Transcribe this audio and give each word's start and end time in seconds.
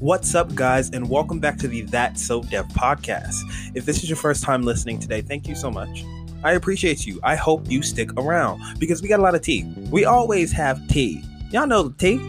What's 0.00 0.36
up, 0.36 0.54
guys, 0.54 0.90
and 0.90 1.10
welcome 1.10 1.40
back 1.40 1.58
to 1.58 1.66
the 1.66 1.80
That 1.82 2.20
So 2.20 2.40
Dev 2.40 2.68
podcast. 2.68 3.34
If 3.74 3.84
this 3.84 4.04
is 4.04 4.08
your 4.08 4.16
first 4.16 4.44
time 4.44 4.62
listening 4.62 5.00
today, 5.00 5.22
thank 5.22 5.48
you 5.48 5.56
so 5.56 5.72
much. 5.72 6.04
I 6.44 6.52
appreciate 6.52 7.04
you. 7.04 7.18
I 7.24 7.34
hope 7.34 7.68
you 7.68 7.82
stick 7.82 8.12
around 8.16 8.62
because 8.78 9.02
we 9.02 9.08
got 9.08 9.18
a 9.18 9.22
lot 9.24 9.34
of 9.34 9.42
tea. 9.42 9.64
We 9.90 10.04
always 10.04 10.52
have 10.52 10.86
tea. 10.86 11.24
Y'all 11.50 11.66
know 11.66 11.88
the 11.88 11.96
tea. 11.98 12.20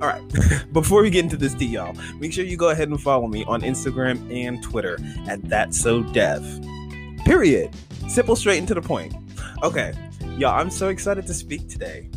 All 0.00 0.08
right. 0.08 0.22
Before 0.72 1.02
we 1.02 1.10
get 1.10 1.24
into 1.24 1.36
this 1.36 1.52
tea, 1.52 1.66
y'all, 1.66 1.94
make 2.18 2.32
sure 2.32 2.46
you 2.46 2.56
go 2.56 2.70
ahead 2.70 2.88
and 2.88 2.98
follow 2.98 3.26
me 3.26 3.44
on 3.44 3.60
Instagram 3.60 4.34
and 4.34 4.62
Twitter 4.62 4.98
at 5.28 5.42
That 5.50 5.74
So 5.74 6.02
Dev. 6.02 6.42
Period. 7.26 7.74
Simple, 8.08 8.36
straight 8.36 8.56
and 8.56 8.68
to 8.68 8.74
the 8.74 8.80
point. 8.80 9.14
Okay, 9.62 9.92
y'all, 10.38 10.58
I'm 10.58 10.70
so 10.70 10.88
excited 10.88 11.26
to 11.26 11.34
speak 11.34 11.68
today. 11.68 12.08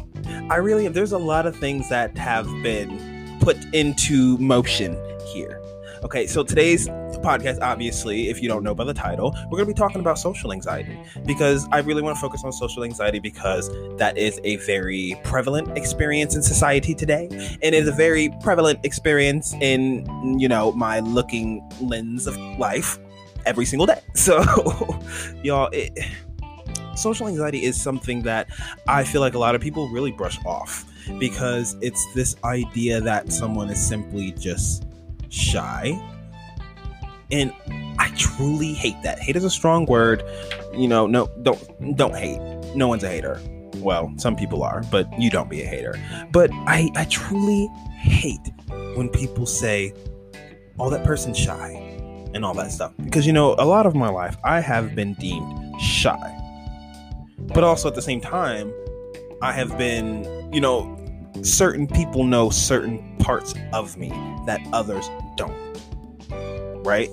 I 0.50 0.56
really 0.56 0.86
am. 0.86 0.94
There's 0.94 1.12
a 1.12 1.18
lot 1.18 1.46
of 1.46 1.54
things 1.58 1.90
that 1.90 2.18
have 2.18 2.46
been 2.64 3.15
put 3.40 3.58
into 3.74 4.38
motion 4.38 4.98
here. 5.34 5.62
Okay, 6.04 6.28
so 6.28 6.44
today's 6.44 6.88
podcast, 7.26 7.60
obviously, 7.62 8.30
if 8.30 8.42
you 8.42 8.48
don't 8.48 8.64
know 8.64 8.76
by 8.76 8.84
the 8.84 8.94
title, 8.94 9.36
we're 9.46 9.58
going 9.58 9.68
to 9.68 9.74
be 9.74 9.78
talking 9.78 10.00
about 10.00 10.20
social 10.20 10.54
anxiety 10.54 11.00
because 11.26 11.68
I 11.72 11.80
really 11.80 12.04
want 12.04 12.16
to 12.16 12.22
focus 12.22 12.44
on 12.44 12.52
social 12.52 12.84
anxiety 12.84 13.18
because 13.18 13.70
that 13.98 14.16
is 14.16 14.40
a 14.44 14.58
very 14.58 15.20
prevalent 15.24 15.76
experience 15.76 16.36
in 16.36 16.44
society 16.44 16.94
today 16.94 17.28
and 17.64 17.74
is 17.74 17.88
a 17.88 17.92
very 17.92 18.30
prevalent 18.42 18.80
experience 18.84 19.56
in, 19.62 20.38
you 20.40 20.48
know, 20.48 20.72
my 20.74 21.00
looking 21.00 21.68
lens 21.82 22.28
of 22.28 22.38
life 22.60 23.00
every 23.46 23.66
single 23.66 23.88
day. 23.88 24.02
So, 24.16 24.44
y'all, 25.44 25.70
it, 25.72 25.98
social 26.96 27.28
anxiety 27.28 27.64
is 27.64 27.82
something 27.82 28.22
that 28.24 28.48
I 28.88 29.04
feel 29.04 29.22
like 29.22 29.34
a 29.34 29.40
lot 29.40 29.56
of 29.56 29.62
people 29.62 29.90
really 29.90 30.12
brush 30.12 30.40
off 30.46 30.86
because 31.20 31.76
it's 31.82 32.06
this 32.14 32.36
idea 32.44 33.02
that 33.02 33.32
someone 33.32 33.70
is 33.70 33.86
simply 33.86 34.32
just 34.34 34.86
shy. 35.30 36.00
And 37.32 37.54
I 37.98 38.12
truly 38.18 38.74
hate 38.74 39.02
that. 39.04 39.20
Hate 39.20 39.36
is 39.36 39.44
a 39.44 39.50
strong 39.50 39.86
word. 39.86 40.24
You 40.74 40.88
know, 40.88 41.08
no 41.08 41.28
don't 41.44 41.96
don't 41.96 42.16
hate. 42.16 42.40
No 42.76 42.88
one's 42.88 43.04
a 43.04 43.10
hater. 43.10 43.42
Well, 43.78 44.14
some 44.18 44.36
people 44.36 44.64
are, 44.64 44.84
but 44.92 45.08
you 45.20 45.30
don't 45.30 45.50
be 45.50 45.62
a 45.62 45.66
hater. 45.66 45.96
But 46.32 46.50
I 46.54 46.90
I 46.96 47.06
truly 47.06 47.68
hate 47.98 48.52
when 48.96 49.10
people 49.10 49.46
say, 49.46 49.94
"Oh, 50.80 50.90
that 50.90 51.04
person's 51.04 51.38
shy." 51.38 51.82
And 52.34 52.44
all 52.44 52.54
that 52.56 52.70
stuff. 52.72 52.92
Because 53.02 53.26
you 53.26 53.32
know, 53.32 53.56
a 53.58 53.66
lot 53.66 53.86
of 53.86 53.96
my 53.96 54.10
life 54.10 54.36
I 54.44 54.60
have 54.60 54.94
been 54.94 55.14
deemed 55.14 55.80
shy 55.80 56.36
but 57.54 57.64
also 57.64 57.88
at 57.88 57.96
the 57.96 58.02
same 58.02 58.22
time, 58.22 58.74
I 59.42 59.52
have 59.52 59.78
been, 59.78 60.52
you 60.54 60.62
know, 60.62 60.98
certain 61.42 61.88
people 61.88 62.24
know 62.24 62.50
certain 62.50 63.18
parts 63.18 63.54
of 63.74 63.98
me 63.98 64.10
that 64.46 64.62
others 64.74 65.10
don't. 65.36 65.56
Right? 66.86 67.10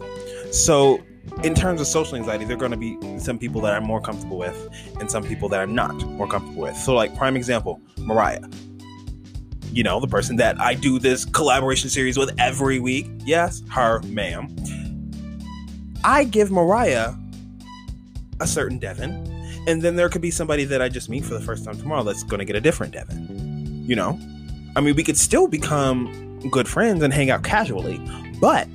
So, 0.52 1.02
in 1.42 1.54
terms 1.54 1.80
of 1.80 1.86
social 1.86 2.16
anxiety, 2.16 2.44
there 2.44 2.56
are 2.56 2.60
going 2.60 2.72
to 2.72 2.76
be 2.76 3.18
some 3.18 3.38
people 3.38 3.60
that 3.62 3.72
I'm 3.74 3.84
more 3.84 4.00
comfortable 4.00 4.38
with 4.38 4.68
and 5.00 5.10
some 5.10 5.22
people 5.22 5.48
that 5.48 5.60
I'm 5.60 5.74
not 5.74 5.94
more 6.06 6.28
comfortable 6.28 6.62
with. 6.62 6.76
So, 6.76 6.94
like, 6.94 7.16
prime 7.16 7.36
example, 7.36 7.80
Mariah. 7.98 8.46
You 9.72 9.82
know, 9.82 10.00
the 10.00 10.08
person 10.08 10.36
that 10.36 10.60
I 10.60 10.74
do 10.74 10.98
this 10.98 11.24
collaboration 11.24 11.88
series 11.88 12.18
with 12.18 12.38
every 12.38 12.78
week. 12.78 13.06
Yes, 13.24 13.62
her, 13.70 14.02
ma'am. 14.02 14.54
I 16.04 16.24
give 16.24 16.50
Mariah 16.50 17.14
a 18.40 18.46
certain 18.46 18.78
Devin 18.78 19.31
and 19.66 19.82
then 19.82 19.96
there 19.96 20.08
could 20.08 20.22
be 20.22 20.30
somebody 20.30 20.64
that 20.64 20.82
I 20.82 20.88
just 20.88 21.08
meet 21.08 21.24
for 21.24 21.34
the 21.34 21.40
first 21.40 21.64
time 21.64 21.76
tomorrow 21.76 22.02
that's 22.02 22.22
going 22.22 22.38
to 22.38 22.44
get 22.44 22.56
a 22.56 22.60
different 22.60 22.92
Devin. 22.92 23.84
You 23.86 23.96
know? 23.96 24.18
I 24.76 24.80
mean, 24.80 24.94
we 24.96 25.04
could 25.04 25.18
still 25.18 25.48
become 25.48 26.40
good 26.50 26.68
friends 26.68 27.02
and 27.02 27.12
hang 27.12 27.30
out 27.30 27.44
casually, 27.44 27.98
but 28.40 28.68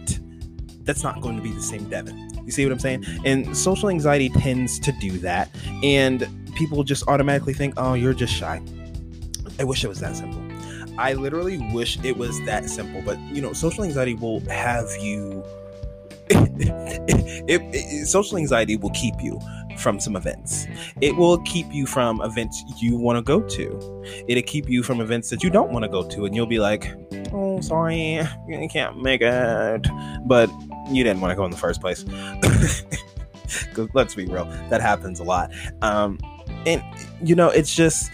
that's 0.83 1.03
not 1.03 1.21
going 1.21 1.35
to 1.35 1.41
be 1.41 1.51
the 1.51 1.61
same 1.61 1.89
Devin. 1.89 2.27
You 2.45 2.51
see 2.51 2.65
what 2.65 2.71
I'm 2.71 2.79
saying? 2.79 3.05
And 3.25 3.55
social 3.57 3.89
anxiety 3.89 4.29
tends 4.29 4.79
to 4.79 4.93
do 4.93 5.17
that. 5.19 5.49
And 5.83 6.27
people 6.55 6.83
just 6.83 7.05
automatically 7.07 7.53
think, 7.53 7.73
oh, 7.75 7.93
you're 7.93 8.13
just 8.13 8.33
shy. 8.33 8.61
I 9.59 9.65
wish 9.65 9.83
it 9.83 9.87
was 9.87 9.99
that 9.99 10.15
simple. 10.15 10.41
I 10.97 11.13
literally 11.13 11.57
wish 11.73 11.99
it 12.03 12.17
was 12.17 12.39
that 12.45 12.69
simple. 12.69 13.01
But, 13.01 13.19
you 13.19 13.41
know, 13.41 13.51
social 13.53 13.83
anxiety 13.83 14.13
will 14.13 14.39
have 14.49 14.89
you. 15.01 15.43
It, 16.59 17.61
it, 17.73 18.05
social 18.07 18.37
anxiety 18.37 18.77
will 18.77 18.91
keep 18.91 19.15
you 19.21 19.39
from 19.77 19.99
some 19.99 20.15
events. 20.15 20.67
It 21.01 21.15
will 21.15 21.37
keep 21.39 21.71
you 21.71 21.85
from 21.85 22.21
events 22.21 22.63
you 22.77 22.97
want 22.97 23.17
to 23.17 23.21
go 23.21 23.41
to. 23.41 24.03
It'll 24.27 24.43
keep 24.43 24.69
you 24.69 24.83
from 24.83 25.01
events 25.01 25.29
that 25.29 25.43
you 25.43 25.49
don't 25.49 25.71
want 25.71 25.83
to 25.83 25.89
go 25.89 26.07
to, 26.07 26.25
and 26.25 26.35
you'll 26.35 26.47
be 26.47 26.59
like, 26.59 26.93
"Oh, 27.31 27.61
sorry, 27.61 28.19
I 28.19 28.67
can't 28.71 29.01
make 29.01 29.21
it," 29.21 29.87
but 30.25 30.49
you 30.89 31.03
didn't 31.03 31.21
want 31.21 31.31
to 31.31 31.35
go 31.35 31.45
in 31.45 31.51
the 31.51 31.57
first 31.57 31.81
place. 31.81 32.03
Let's 33.93 34.15
be 34.15 34.25
real, 34.25 34.45
that 34.69 34.81
happens 34.81 35.19
a 35.19 35.23
lot. 35.23 35.51
Um, 35.81 36.19
and 36.65 36.83
you 37.21 37.35
know, 37.35 37.49
it's 37.49 37.73
just 37.75 38.11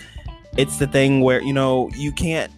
it's 0.57 0.77
the 0.77 0.87
thing 0.87 1.21
where 1.21 1.41
you 1.41 1.53
know 1.53 1.89
you 1.95 2.11
can't 2.11 2.51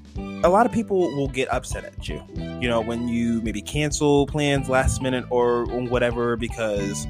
a 0.46 0.50
lot 0.50 0.66
of 0.66 0.72
people 0.72 1.00
will 1.16 1.28
get 1.28 1.52
upset 1.52 1.84
at 1.84 2.08
you 2.08 2.22
you 2.62 2.68
know 2.68 2.80
when 2.80 3.08
you 3.08 3.42
maybe 3.42 3.62
cancel 3.62 4.28
plans 4.28 4.70
last 4.70 5.02
minute 5.02 5.26
or 5.30 5.66
whatever 5.66 6.36
because 6.36 7.08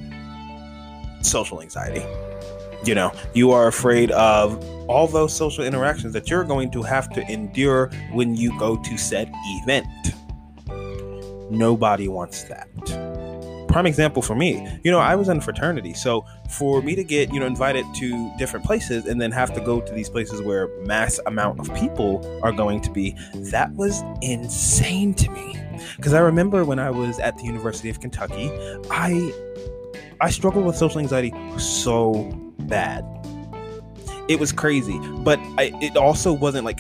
social 1.26 1.62
anxiety. 1.62 2.06
You 2.86 2.96
know, 2.96 3.12
you 3.34 3.52
are 3.52 3.68
afraid 3.68 4.12
of 4.12 4.64
all 4.88 5.08
those 5.08 5.34
social 5.34 5.64
interactions 5.64 6.14
that 6.14 6.30
you're 6.30 6.44
going 6.44 6.72
to 6.72 6.84
have 6.84 7.10
to 7.14 7.32
endure 7.32 7.90
when 8.12 8.36
you 8.36 8.58
go 8.60 8.78
to 8.78 8.98
said 8.98 9.32
event. 9.64 9.88
Nobody 11.52 12.08
wants 12.08 12.44
that. 12.44 13.05
Prime 13.76 13.88
example 13.88 14.22
for 14.22 14.36
me, 14.36 14.66
you 14.86 14.90
know, 14.90 15.00
I 15.00 15.16
was 15.16 15.28
in 15.28 15.40
a 15.40 15.42
fraternity. 15.42 15.94
So 15.94 16.26
for 16.50 16.82
me 16.82 16.94
mm. 16.94 16.96
to 16.96 17.04
get, 17.04 17.34
you 17.34 17.42
know, 17.42 17.46
invited 17.46 17.86
to 17.96 18.32
different 18.38 18.66
places 18.66 19.06
and 19.06 19.20
then 19.20 19.34
have 19.34 19.54
to 19.54 19.60
go 19.60 19.82
to 19.82 19.92
these 19.92 20.10
places 20.10 20.42
where 20.42 20.70
mass 20.86 21.20
amount 21.26 21.60
of 21.60 21.76
people 21.76 22.26
are 22.42 22.54
going 22.54 22.80
to 22.80 22.90
be, 22.90 23.18
that 23.52 23.74
was 23.74 24.02
insane 24.22 25.14
to 25.16 25.30
me. 25.30 25.62
Because 25.98 26.14
I 26.14 26.20
remember 26.20 26.64
when 26.64 26.80
I 26.80 26.90
was 26.90 27.20
at 27.20 27.38
the 27.38 27.44
University 27.44 27.90
of 27.90 28.00
Kentucky, 28.00 28.50
I 28.90 29.34
I 30.22 30.30
struggled 30.30 30.66
with 30.66 30.78
social 30.78 31.02
anxiety 31.02 31.34
so 31.58 32.32
bad. 32.60 33.04
It 34.30 34.40
was 34.40 34.54
crazy, 34.54 34.98
but 35.18 35.38
I, 35.58 35.78
it 35.82 35.98
also 35.98 36.32
wasn't 36.32 36.64
like 36.64 36.80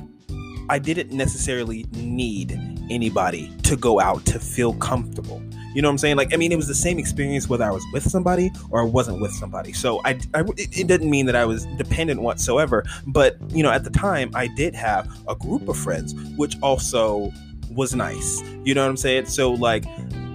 I 0.69 0.79
didn't 0.79 1.11
necessarily 1.11 1.88
need 1.91 2.57
anybody 2.89 3.53
to 3.63 3.75
go 3.75 4.00
out 4.00 4.23
to 4.28 4.39
feel 4.39 4.75
comfortable. 4.75 5.41
You 5.75 5.81
know 5.81 5.90
what 5.90 5.94
I'm 5.94 5.97
saying? 5.97 6.16
Like, 6.16 6.34
I 6.34 6.38
mean, 6.38 6.52
it 6.53 6.56
was 6.56 6.68
the 6.68 6.74
same 6.74 6.97
experience 6.97 7.50
whether 7.50 7.66
I 7.66 7.69
was 7.69 7.86
with 7.91 8.09
somebody 8.09 8.50
or 8.72 8.81
I 8.81 8.86
wasn't 8.86 9.19
with 9.19 9.34
somebody. 9.34 9.74
So 9.74 10.00
I, 10.06 10.19
I 10.34 10.41
it, 10.58 10.80
it 10.80 10.88
didn't 10.88 11.09
mean 11.09 11.25
that 11.25 11.36
I 11.36 11.44
was 11.44 11.66
dependent 11.78 12.22
whatsoever. 12.22 12.86
But 13.06 13.38
you 13.52 13.62
know, 13.62 13.72
at 13.72 13.84
the 13.84 13.90
time, 13.90 14.31
I 14.34 14.47
did 14.47 14.74
have 14.74 15.14
a 15.28 15.35
group 15.35 15.68
of 15.68 15.78
friends, 15.78 16.16
which 16.38 16.56
also 16.62 17.31
was 17.72 17.94
nice. 17.94 18.41
You 18.64 18.74
know 18.74 18.84
what 18.84 18.90
I'm 18.90 18.97
saying? 18.97 19.25
So 19.25 19.52
like, 19.52 19.85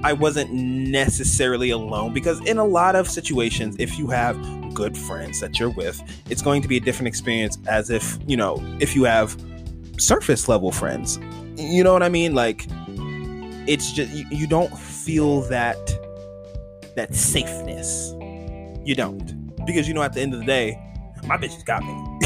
I 0.03 0.13
wasn't 0.13 0.53
necessarily 0.53 1.71
alone 1.71 2.13
because 2.13 2.41
in 2.47 2.59
a 2.59 2.65
lot 2.65 2.95
of 2.95 3.09
situations, 3.09 3.77
if 3.79 3.99
you 3.99 4.09
have 4.09 4.39
good 4.75 4.97
friends 4.97 5.41
that 5.41 5.59
you're 5.59 5.71
with, 5.71 6.03
it's 6.31 6.43
going 6.43 6.63
to 6.63 6.69
be 6.69 6.77
a 6.77 6.81
different 6.81 7.09
experience 7.09 7.59
as 7.67 7.91
if, 7.91 8.19
you 8.27 8.37
know, 8.37 8.63
if 8.79 8.95
you 8.95 9.05
have 9.05 9.37
surface 9.99 10.49
level 10.49 10.71
friends. 10.71 11.19
You 11.57 11.85
know 11.85 11.93
what 11.93 12.03
I 12.03 12.09
mean? 12.09 12.35
Like 12.35 12.67
it's 13.71 13.93
just 13.93 14.11
you, 14.13 14.27
you 14.33 14.47
don't 14.49 14.77
feel 14.77 15.43
that 15.43 15.79
that 16.97 17.15
safeness. 17.15 18.13
You 18.85 18.97
don't. 18.97 19.57
Because 19.65 19.87
you 19.87 19.95
know 19.95 20.03
at 20.03 20.13
the 20.13 20.21
end 20.21 20.35
of 20.35 20.41
the 20.41 20.47
day, 20.47 20.77
my 21.25 21.37
bitches 21.37 21.65
got 21.65 21.85
me. 21.85 22.19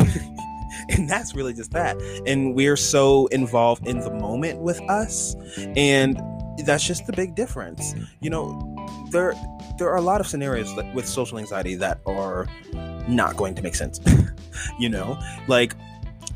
and 0.89 1.09
that's 1.09 1.35
really 1.35 1.53
just 1.53 1.71
that. 1.73 2.01
And 2.27 2.55
we're 2.55 2.77
so 2.77 3.27
involved 3.27 3.87
in 3.87 4.01
the 4.01 4.11
moment 4.11 4.61
with 4.61 4.81
us 4.89 5.37
and 5.77 6.19
that's 6.65 6.87
just 6.87 7.07
the 7.07 7.13
big 7.13 7.35
difference. 7.35 7.95
You 8.21 8.31
know, 8.31 9.07
there 9.11 9.35
there 9.79 9.91
are 9.91 9.97
a 9.97 10.03
lot 10.03 10.23
of 10.23 10.27
scenarios 10.27 10.75
with 10.95 11.07
social 11.07 11.39
anxiety 11.39 11.75
that 11.75 12.01
are 12.07 12.47
not 13.07 13.37
going 13.37 13.55
to 13.57 13.63
make 13.63 13.75
sense. 13.75 14.01
you 14.79 14.89
know, 14.89 15.19
like 15.47 15.75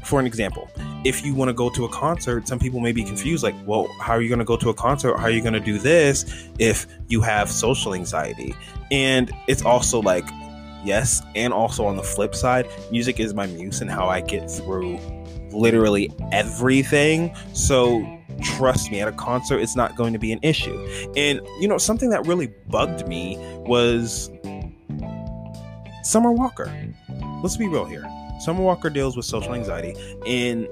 for 0.05 0.21
an 0.21 0.27
example, 0.27 0.71
if 1.05 1.25
you 1.25 1.35
want 1.35 1.49
to 1.49 1.53
go 1.53 1.69
to 1.71 1.85
a 1.85 1.89
concert, 1.89 2.49
some 2.49 2.59
people 2.59 2.81
may 2.81 2.93
be 2.93 3.05
confused 3.05 3.43
like, 3.43 3.55
well, 3.67 3.89
how 4.01 4.13
are 4.15 4.23
you 4.23 4.29
going 4.29 4.39
to 4.39 4.45
go 4.45 4.57
to 4.57 4.71
a 4.71 4.75
concert? 4.75 5.17
How 5.19 5.25
are 5.25 5.31
you 5.31 5.43
going 5.43 5.55
to 5.55 5.61
do 5.61 5.79
this 5.79 6.49
if 6.59 6.87
you 7.09 7.21
have 7.21 7.51
social 7.51 7.95
anxiety? 7.95 8.55
And 8.91 9.31
it's 9.49 9.63
also 9.63 10.01
like, 10.01 10.25
yes, 10.85 11.23
and 11.35 11.53
also 11.53 11.85
on 11.85 11.97
the 11.97 12.03
flip 12.03 12.35
side, 12.35 12.67
music 12.91 13.21
is 13.21 13.35
my 13.35 13.47
muse 13.47 13.81
and 13.81 13.91
how 13.91 14.09
I 14.09 14.21
get 14.21 14.51
through 14.51 14.99
literally 15.51 16.11
everything. 16.33 17.35
So 17.53 18.07
trust 18.43 18.91
me, 18.91 19.01
at 19.01 19.09
a 19.09 19.13
concert, 19.13 19.59
it's 19.59 19.77
not 19.77 19.97
going 19.97 20.13
to 20.13 20.19
be 20.19 20.33
an 20.33 20.39
issue. 20.43 20.79
And, 21.17 21.41
you 21.61 21.69
know, 21.69 21.79
something 21.79 22.11
that 22.11 22.27
really 22.27 22.49
bugged 22.69 23.07
me 23.09 23.37
was 23.67 24.31
Summer 26.03 26.33
Walker. 26.33 26.73
Let's 27.43 27.57
be 27.57 27.69
real 27.69 27.85
here. 27.85 28.08
Summer 28.41 28.63
Walker 28.63 28.91
deals 28.91 29.17
with 29.17 29.27
social 29.27 29.55
anxiety, 29.55 29.95
and 30.27 30.69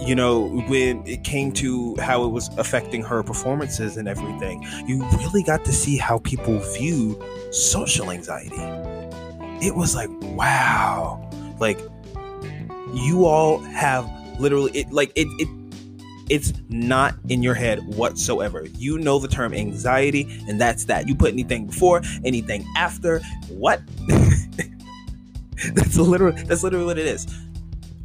you 0.00 0.14
know, 0.14 0.46
when 0.68 1.06
it 1.06 1.24
came 1.24 1.52
to 1.52 1.96
how 1.96 2.24
it 2.24 2.28
was 2.28 2.48
affecting 2.58 3.02
her 3.02 3.22
performances 3.22 3.96
and 3.96 4.08
everything, 4.08 4.62
you 4.86 5.04
really 5.18 5.42
got 5.42 5.64
to 5.66 5.72
see 5.72 5.96
how 5.96 6.18
people 6.18 6.58
viewed 6.74 7.22
social 7.54 8.10
anxiety. 8.10 8.56
It 9.64 9.74
was 9.74 9.94
like, 9.94 10.08
wow, 10.22 11.30
like 11.58 11.78
you 12.94 13.26
all 13.26 13.58
have 13.58 14.10
literally 14.38 14.72
it 14.72 14.92
like 14.92 15.12
it 15.14 15.26
it 15.38 15.48
it's 16.30 16.52
not 16.68 17.14
in 17.28 17.42
your 17.42 17.54
head 17.54 17.80
whatsoever. 17.96 18.66
You 18.78 18.98
know 18.98 19.18
the 19.18 19.28
term 19.28 19.52
anxiety, 19.52 20.26
and 20.48 20.60
that's 20.60 20.84
that. 20.86 21.06
You 21.06 21.14
put 21.14 21.32
anything 21.32 21.66
before, 21.66 22.02
anything 22.24 22.64
after, 22.76 23.20
what? 23.48 23.82
that's 25.74 25.96
literally 25.96 26.42
that's 26.44 26.62
literally 26.62 26.86
what 26.86 26.98
it 26.98 27.06
is. 27.06 27.26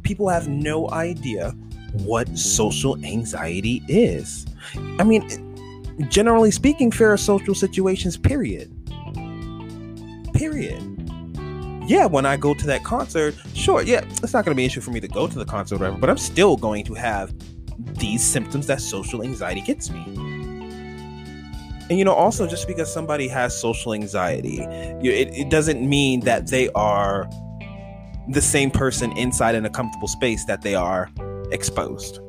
People 0.02 0.28
have 0.28 0.48
no 0.48 0.90
idea 0.90 1.50
what 1.92 2.36
social 2.38 2.96
anxiety 3.04 3.82
is. 3.88 4.46
I 4.98 5.04
mean, 5.04 5.28
generally 6.08 6.50
speaking, 6.50 6.92
of 7.00 7.20
social 7.20 7.54
situations, 7.54 8.16
period. 8.16 8.72
Period. 10.34 10.82
Yeah, 11.86 12.06
when 12.06 12.24
I 12.24 12.36
go 12.36 12.54
to 12.54 12.66
that 12.66 12.84
concert, 12.84 13.34
sure, 13.54 13.82
yeah, 13.82 14.04
it's 14.22 14.32
not 14.32 14.44
going 14.44 14.54
to 14.54 14.56
be 14.56 14.62
an 14.62 14.66
issue 14.66 14.80
for 14.80 14.92
me 14.92 15.00
to 15.00 15.08
go 15.08 15.26
to 15.26 15.38
the 15.38 15.44
concert 15.44 15.76
or 15.76 15.78
whatever, 15.78 15.98
but 15.98 16.08
I'm 16.08 16.18
still 16.18 16.56
going 16.56 16.84
to 16.84 16.94
have 16.94 17.34
these 17.98 18.22
symptoms 18.22 18.66
that 18.68 18.80
social 18.80 19.22
anxiety 19.22 19.60
gets 19.60 19.90
me. 19.90 20.04
And 21.90 21.98
you 21.98 22.04
know, 22.04 22.12
also 22.12 22.46
just 22.46 22.68
because 22.68 22.92
somebody 22.92 23.26
has 23.26 23.58
social 23.58 23.92
anxiety, 23.92 24.60
it, 24.60 25.36
it 25.36 25.50
doesn't 25.50 25.86
mean 25.86 26.20
that 26.20 26.46
they 26.46 26.70
are 26.70 27.28
the 28.28 28.40
same 28.40 28.70
person 28.70 29.16
inside 29.16 29.54
in 29.54 29.64
a 29.64 29.70
comfortable 29.70 30.08
space 30.08 30.44
that 30.44 30.62
they 30.62 30.74
are 30.74 31.10
exposed. 31.50 32.20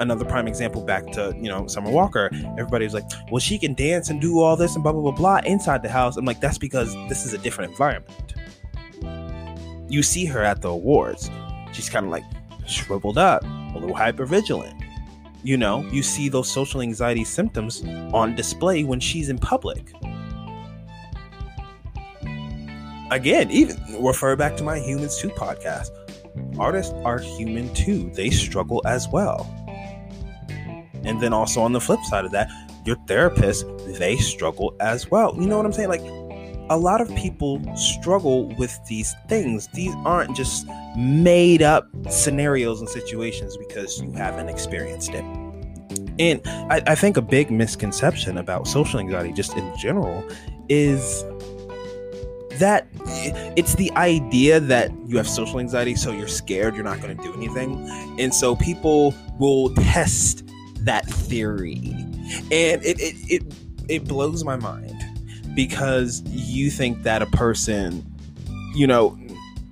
Another 0.00 0.24
prime 0.24 0.48
example 0.48 0.82
back 0.82 1.06
to, 1.12 1.32
you 1.36 1.48
know, 1.48 1.68
Summer 1.68 1.90
Walker. 1.90 2.28
Everybody's 2.58 2.94
like, 2.94 3.04
well, 3.30 3.38
she 3.38 3.58
can 3.58 3.74
dance 3.74 4.10
and 4.10 4.20
do 4.20 4.40
all 4.40 4.56
this 4.56 4.74
and 4.74 4.82
blah, 4.82 4.92
blah, 4.92 5.02
blah, 5.02 5.12
blah 5.12 5.40
inside 5.46 5.82
the 5.82 5.88
house. 5.88 6.16
I'm 6.16 6.24
like, 6.24 6.40
that's 6.40 6.58
because 6.58 6.92
this 7.08 7.24
is 7.24 7.32
a 7.32 7.38
different 7.38 7.70
environment. 7.70 8.34
You 9.88 10.02
see 10.02 10.24
her 10.24 10.42
at 10.42 10.62
the 10.62 10.70
awards. 10.70 11.30
She's 11.72 11.88
kind 11.88 12.06
of 12.06 12.10
like 12.10 12.24
shriveled 12.66 13.18
up, 13.18 13.44
a 13.44 13.78
little 13.78 13.94
hyper 13.94 14.26
vigilant. 14.26 14.74
You 15.44 15.58
know, 15.58 15.84
you 15.92 16.02
see 16.02 16.28
those 16.28 16.50
social 16.50 16.80
anxiety 16.80 17.22
symptoms 17.22 17.84
on 18.12 18.34
display 18.34 18.82
when 18.82 18.98
she's 18.98 19.28
in 19.28 19.38
public. 19.38 19.92
Again, 23.10 23.50
even 23.50 23.76
refer 24.02 24.34
back 24.36 24.56
to 24.56 24.64
my 24.64 24.78
Humans 24.78 25.18
2 25.18 25.28
podcast 25.30 25.90
artists 26.58 26.92
are 27.04 27.18
human 27.18 27.72
too. 27.74 28.10
They 28.14 28.30
struggle 28.30 28.82
as 28.86 29.08
well. 29.08 29.50
And 31.04 31.20
then 31.20 31.32
also 31.32 31.60
on 31.62 31.72
the 31.72 31.80
flip 31.80 32.00
side 32.04 32.24
of 32.24 32.32
that, 32.32 32.48
your 32.84 32.96
therapist, 33.06 33.66
they 33.98 34.16
struggle 34.16 34.74
as 34.80 35.10
well. 35.10 35.34
You 35.38 35.46
know 35.46 35.56
what 35.56 35.66
I'm 35.66 35.72
saying? 35.72 35.88
Like 35.88 36.02
a 36.70 36.78
lot 36.78 37.00
of 37.00 37.14
people 37.14 37.60
struggle 37.76 38.48
with 38.56 38.78
these 38.88 39.14
things. 39.28 39.68
These 39.74 39.94
aren't 40.04 40.34
just 40.34 40.66
made 40.96 41.62
up 41.62 41.86
scenarios 42.10 42.80
and 42.80 42.88
situations 42.88 43.56
because 43.56 44.00
you 44.00 44.12
haven't 44.12 44.48
experienced 44.48 45.10
it. 45.10 45.24
And 46.18 46.40
I, 46.46 46.82
I 46.86 46.94
think 46.94 47.16
a 47.16 47.22
big 47.22 47.50
misconception 47.50 48.38
about 48.38 48.68
social 48.68 49.00
anxiety, 49.00 49.32
just 49.32 49.56
in 49.56 49.76
general, 49.76 50.24
is 50.68 51.24
that 52.58 52.86
it's 53.56 53.74
the 53.74 53.90
idea 53.92 54.60
that 54.60 54.90
you 55.06 55.16
have 55.16 55.28
social 55.28 55.60
anxiety, 55.60 55.94
so 55.94 56.12
you're 56.12 56.28
scared, 56.28 56.74
you're 56.74 56.84
not 56.84 57.00
going 57.00 57.16
to 57.16 57.22
do 57.22 57.34
anything. 57.34 57.88
And 58.18 58.34
so 58.34 58.56
people 58.56 59.14
will 59.38 59.74
test 59.74 60.44
that 60.80 61.06
theory. 61.06 61.80
And 62.50 62.82
it, 62.82 63.00
it, 63.00 63.16
it, 63.28 63.54
it 63.88 64.04
blows 64.04 64.44
my 64.44 64.56
mind 64.56 64.94
because 65.54 66.22
you 66.26 66.70
think 66.70 67.02
that 67.02 67.22
a 67.22 67.26
person, 67.26 68.04
you 68.74 68.86
know, 68.86 69.18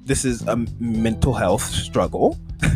this 0.04 0.24
is 0.24 0.42
a 0.46 0.56
mental 0.78 1.32
health 1.32 1.62
struggle. 1.62 2.38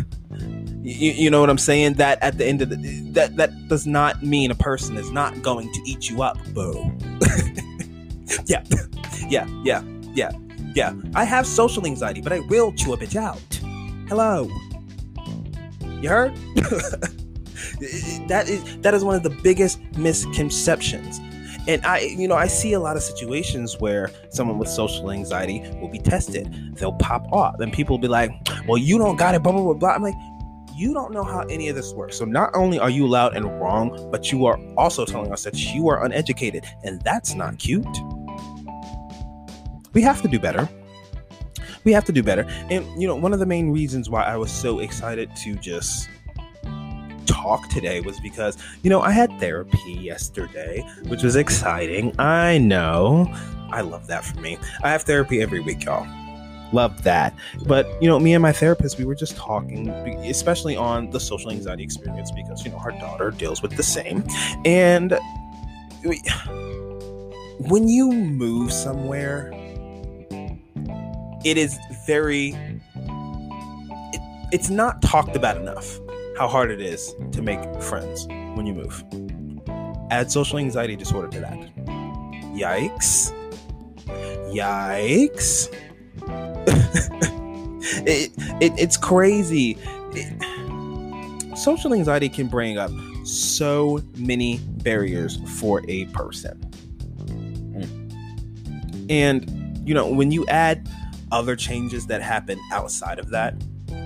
you, 0.81 1.11
you, 1.11 1.29
know 1.29 1.39
what 1.39 1.49
I'm 1.49 1.57
saying? 1.57 1.93
That 1.93 2.21
at 2.21 2.37
the 2.37 2.45
end 2.45 2.61
of 2.61 2.69
the 2.69 2.75
that 3.11 3.35
that 3.37 3.67
does 3.67 3.85
not 3.85 4.23
mean 4.23 4.51
a 4.51 4.55
person 4.55 4.97
is 4.97 5.11
not 5.11 5.41
going 5.41 5.71
to 5.71 5.81
eat 5.85 6.09
you 6.09 6.23
up, 6.23 6.37
boo. 6.53 6.91
yeah, 8.45 8.63
yeah, 9.29 9.47
yeah 9.63 9.96
yeah, 10.17 10.31
yeah. 10.73 10.93
I 11.13 11.23
have 11.23 11.45
social 11.45 11.85
anxiety, 11.85 12.21
but 12.21 12.33
I 12.33 12.39
will 12.39 12.73
chew 12.73 12.93
a 12.93 12.97
bitch 12.97 13.15
out. 13.15 13.39
Hello. 14.09 14.49
You 16.01 16.09
heard? 16.09 16.35
that 18.27 18.45
is 18.47 18.79
that 18.79 18.95
is 18.95 19.03
one 19.03 19.15
of 19.15 19.21
the 19.21 19.29
biggest 19.29 19.79
misconceptions. 19.95 21.19
And 21.67 21.85
I, 21.85 21.99
you 21.99 22.27
know, 22.27 22.35
I 22.35 22.47
see 22.47 22.73
a 22.73 22.79
lot 22.79 22.95
of 22.95 23.03
situations 23.03 23.75
where 23.79 24.09
someone 24.31 24.57
with 24.57 24.69
social 24.69 25.11
anxiety 25.11 25.59
will 25.79 25.89
be 25.89 25.99
tested. 25.99 26.75
They'll 26.77 26.93
pop 26.93 27.31
off, 27.31 27.59
and 27.59 27.71
people 27.71 27.97
will 27.97 28.01
be 28.01 28.07
like, 28.07 28.31
"Well, 28.67 28.79
you 28.79 28.97
don't 28.97 29.17
got 29.17 29.35
it." 29.35 29.43
Blah 29.43 29.51
blah 29.51 29.61
blah. 29.61 29.73
blah. 29.73 29.89
I'm 29.89 30.01
like, 30.01 30.15
you 30.75 30.95
don't 30.95 31.13
know 31.13 31.23
how 31.23 31.41
any 31.41 31.69
of 31.69 31.75
this 31.75 31.93
works. 31.93 32.17
So 32.17 32.25
not 32.25 32.49
only 32.55 32.79
are 32.79 32.89
you 32.89 33.05
loud 33.05 33.35
and 33.35 33.45
wrong, 33.59 34.09
but 34.11 34.31
you 34.31 34.47
are 34.47 34.59
also 34.77 35.05
telling 35.05 35.31
us 35.31 35.43
that 35.43 35.75
you 35.75 35.89
are 35.89 36.03
uneducated, 36.03 36.65
and 36.83 37.01
that's 37.01 37.35
not 37.35 37.59
cute 37.59 37.85
we 39.97 40.03
have 40.03 40.21
to 40.21 40.27
do 40.27 40.37
better. 40.37 40.69
We 41.83 41.91
have 41.91 42.05
to 42.05 42.11
do 42.11 42.21
better. 42.21 42.45
And, 42.69 42.85
you 43.01 43.07
know, 43.07 43.15
one 43.15 43.33
of 43.33 43.39
the 43.39 43.47
main 43.47 43.71
reasons 43.71 44.11
why 44.11 44.21
I 44.21 44.37
was 44.37 44.51
so 44.51 44.77
excited 44.77 45.35
to 45.37 45.55
just 45.55 46.07
talk 47.25 47.67
today 47.69 48.01
was 48.01 48.19
because, 48.19 48.59
you 48.83 48.91
know, 48.91 49.01
I 49.01 49.09
had 49.09 49.31
therapy 49.39 49.93
yesterday, 49.93 50.87
which 51.07 51.23
was 51.23 51.35
exciting. 51.35 52.13
I 52.19 52.59
know. 52.59 53.25
I 53.71 53.81
love 53.81 54.05
that 54.05 54.23
for 54.23 54.39
me. 54.39 54.59
I 54.83 54.91
have 54.91 55.01
therapy 55.01 55.41
every 55.41 55.61
week, 55.61 55.85
y'all. 55.85 56.05
Love 56.73 57.01
that. 57.01 57.35
But, 57.65 57.87
you 57.99 58.07
know, 58.07 58.19
me 58.19 58.35
and 58.35 58.41
my 58.43 58.51
therapist, 58.51 58.99
we 58.99 59.05
were 59.05 59.15
just 59.15 59.35
talking, 59.35 59.89
especially 59.89 60.75
on 60.75 61.09
the 61.09 61.19
social 61.19 61.49
anxiety 61.49 61.81
experience 61.81 62.29
because, 62.29 62.63
you 62.63 62.69
know, 62.69 62.77
her 62.77 62.91
daughter 62.91 63.31
deals 63.31 63.63
with 63.63 63.75
the 63.75 63.81
same. 63.81 64.23
And 64.63 65.17
we, 66.03 66.21
when 67.59 67.87
you 67.87 68.11
move 68.11 68.71
somewhere, 68.71 69.51
it 71.43 71.57
is 71.57 71.77
very 72.05 72.49
it, 74.13 74.21
it's 74.51 74.69
not 74.69 75.01
talked 75.01 75.35
about 75.35 75.57
enough 75.57 75.99
how 76.37 76.47
hard 76.47 76.69
it 76.71 76.81
is 76.81 77.15
to 77.31 77.41
make 77.41 77.59
friends 77.81 78.27
when 78.55 78.65
you 78.65 78.73
move. 78.73 79.03
Add 80.11 80.31
social 80.31 80.59
anxiety 80.59 80.95
disorder 80.95 81.27
to 81.29 81.39
that. 81.39 81.57
Yikes. 82.55 83.33
Yikes. 84.53 85.73
It, 88.05 88.31
it, 88.61 88.73
it's 88.77 88.97
crazy. 88.97 89.77
It, 90.11 91.57
social 91.57 91.93
anxiety 91.93 92.29
can 92.29 92.47
bring 92.47 92.77
up 92.77 92.91
so 93.23 94.01
many 94.15 94.59
barriers 94.83 95.39
for 95.59 95.83
a 95.87 96.05
person. 96.07 96.63
And 99.09 99.87
you 99.87 99.93
know 99.93 100.07
when 100.09 100.31
you 100.31 100.45
add 100.47 100.87
other 101.31 101.55
changes 101.55 102.07
that 102.07 102.21
happen 102.21 102.59
outside 102.71 103.19
of 103.19 103.29
that, 103.29 103.55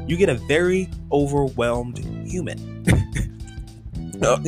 you 0.08 0.18
get 0.18 0.30
a 0.30 0.36
very 0.36 0.90
overwhelmed 1.12 2.00
human. 2.28 2.86
Uh, 4.22 4.40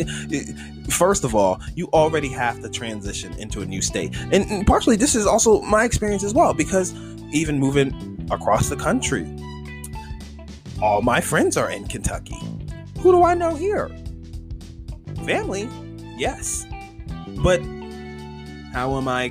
first 0.87 1.23
of 1.23 1.33
all, 1.33 1.59
you 1.75 1.87
already 1.93 2.27
have 2.27 2.61
to 2.61 2.69
transition 2.69 3.33
into 3.39 3.61
a 3.61 3.65
new 3.65 3.81
state. 3.81 4.15
And, 4.31 4.49
and 4.51 4.67
partially, 4.67 4.95
this 4.95 5.15
is 5.15 5.25
also 5.25 5.61
my 5.61 5.83
experience 5.83 6.23
as 6.23 6.31
well, 6.31 6.53
because 6.53 6.93
even 7.31 7.59
moving 7.59 8.27
across 8.29 8.69
the 8.69 8.75
country, 8.75 9.25
all 10.79 11.01
my 11.01 11.19
friends 11.19 11.57
are 11.57 11.71
in 11.71 11.87
Kentucky. 11.87 12.37
Who 12.99 13.11
do 13.11 13.23
I 13.23 13.33
know 13.33 13.55
here? 13.55 13.89
Family, 15.25 15.67
yes. 16.17 16.67
But 17.43 17.61
how 18.73 18.95
am 18.97 19.07
I? 19.07 19.29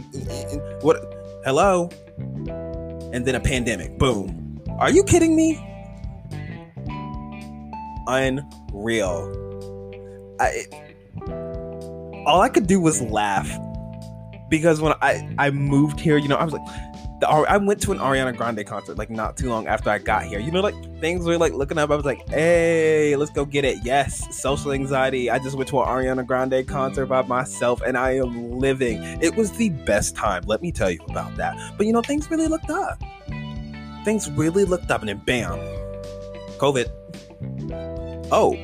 What? 0.81 0.97
Hello? 1.45 1.89
And 3.13 3.27
then 3.27 3.35
a 3.35 3.41
pandemic. 3.41 3.99
Boom. 3.99 4.61
Are 4.79 4.91
you 4.91 5.05
kidding 5.05 5.37
me? 5.37 5.61
Unreal. 8.07 9.39
I 10.41 10.65
all 12.27 12.41
I 12.41 12.49
could 12.49 12.67
do 12.67 12.81
was 12.81 13.01
laugh 13.03 13.49
because 14.49 14.81
when 14.81 14.95
I 15.03 15.35
I 15.39 15.51
moved 15.51 16.01
here, 16.01 16.17
you 16.17 16.29
know, 16.29 16.37
I 16.37 16.45
was 16.45 16.53
like 16.53 16.67
the, 17.23 17.29
I 17.29 17.57
went 17.57 17.81
to 17.83 17.93
an 17.93 17.99
Ariana 17.99 18.37
Grande 18.37 18.67
concert 18.67 18.99
like 18.99 19.09
not 19.09 19.37
too 19.37 19.49
long 19.49 19.69
after 19.69 19.91
I 19.91 19.99
got 19.99 20.25
here. 20.25 20.41
You 20.41 20.51
know, 20.51 20.61
like 20.61 20.75
things 21.01 21.25
were 21.25 21.39
like 21.39 21.53
looking 21.53 21.79
up. 21.79 21.91
I 21.91 21.97
was 21.97 22.05
like, 22.05 22.29
hey, 22.29 23.15
let's 23.17 23.31
go 23.31 23.45
get 23.45 23.65
it. 23.65 23.79
Yes, 23.85 24.37
social 24.37 24.73
anxiety. 24.73 25.31
I 25.31 25.39
just 25.39 25.57
went 25.57 25.69
to 25.69 25.81
an 25.81 25.87
Ariana 25.87 26.27
Grande 26.27 26.67
concert 26.67 27.07
by 27.07 27.23
myself 27.23 27.81
and 27.83 27.97
I 27.97 28.17
am 28.17 28.59
living. 28.59 29.03
It 29.23 29.37
was 29.37 29.53
the 29.53 29.71
best 29.71 30.17
time. 30.17 30.43
Let 30.47 30.63
me 30.63 30.73
tell 30.73 30.91
you 30.91 31.01
about 31.09 31.37
that. 31.37 31.57
But 31.77 31.87
you 31.87 31.93
know, 31.93 32.03
things 32.03 32.29
really 32.29 32.49
looked 32.49 32.71
up. 32.71 33.01
Things 34.05 34.29
really 34.33 34.65
looked 34.65 34.91
up 34.91 35.01
and 35.03 35.09
then 35.09 35.19
bam, 35.19 35.59
COVID. 36.59 36.91
oh, 38.33 38.57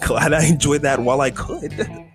glad 0.06 0.32
I 0.32 0.44
enjoyed 0.44 0.82
that 0.82 0.98
while 0.98 1.20
I 1.20 1.30
could. 1.30 1.72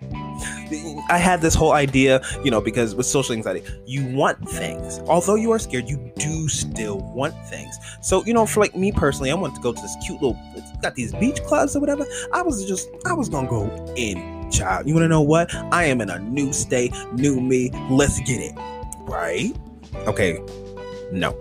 I 1.08 1.18
had 1.18 1.40
this 1.40 1.54
whole 1.54 1.72
idea, 1.72 2.22
you 2.42 2.50
know, 2.50 2.60
because 2.60 2.94
with 2.94 3.06
social 3.06 3.34
anxiety, 3.34 3.62
you 3.86 4.06
want 4.14 4.48
things. 4.48 5.00
Although 5.06 5.34
you 5.34 5.52
are 5.52 5.58
scared, 5.58 5.88
you 5.88 6.12
do 6.16 6.48
still 6.48 7.00
want 7.14 7.34
things. 7.46 7.76
So, 8.00 8.24
you 8.24 8.34
know, 8.34 8.46
for 8.46 8.60
like 8.60 8.76
me 8.76 8.92
personally, 8.92 9.30
I 9.30 9.34
wanted 9.34 9.56
to 9.56 9.62
go 9.62 9.72
to 9.72 9.80
this 9.80 9.96
cute 10.04 10.20
little, 10.22 10.38
got 10.82 10.94
these 10.94 11.12
beach 11.14 11.42
clubs 11.44 11.76
or 11.76 11.80
whatever. 11.80 12.06
I 12.32 12.42
was 12.42 12.64
just, 12.64 12.88
I 13.06 13.12
was 13.12 13.28
gonna 13.28 13.48
go 13.48 13.92
in, 13.96 14.50
child. 14.50 14.86
You 14.86 14.94
wanna 14.94 15.08
know 15.08 15.22
what? 15.22 15.54
I 15.72 15.84
am 15.84 16.00
in 16.00 16.10
a 16.10 16.18
new 16.18 16.52
state, 16.52 16.94
new 17.12 17.40
me. 17.40 17.70
Let's 17.90 18.20
get 18.20 18.40
it. 18.40 18.54
Right? 19.00 19.54
Okay. 20.06 20.42
No. 21.12 21.38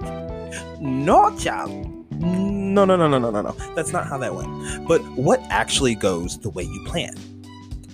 no, 0.80 1.36
child. 1.38 1.70
No, 2.20 2.84
no, 2.84 2.96
no, 2.96 3.08
no, 3.08 3.18
no, 3.18 3.30
no, 3.30 3.42
no. 3.42 3.52
That's 3.74 3.92
not 3.92 4.06
how 4.06 4.16
that 4.18 4.34
went. 4.34 4.86
But 4.86 5.00
what 5.12 5.40
actually 5.50 5.94
goes 5.94 6.38
the 6.38 6.50
way 6.50 6.62
you 6.62 6.84
plan? 6.86 7.14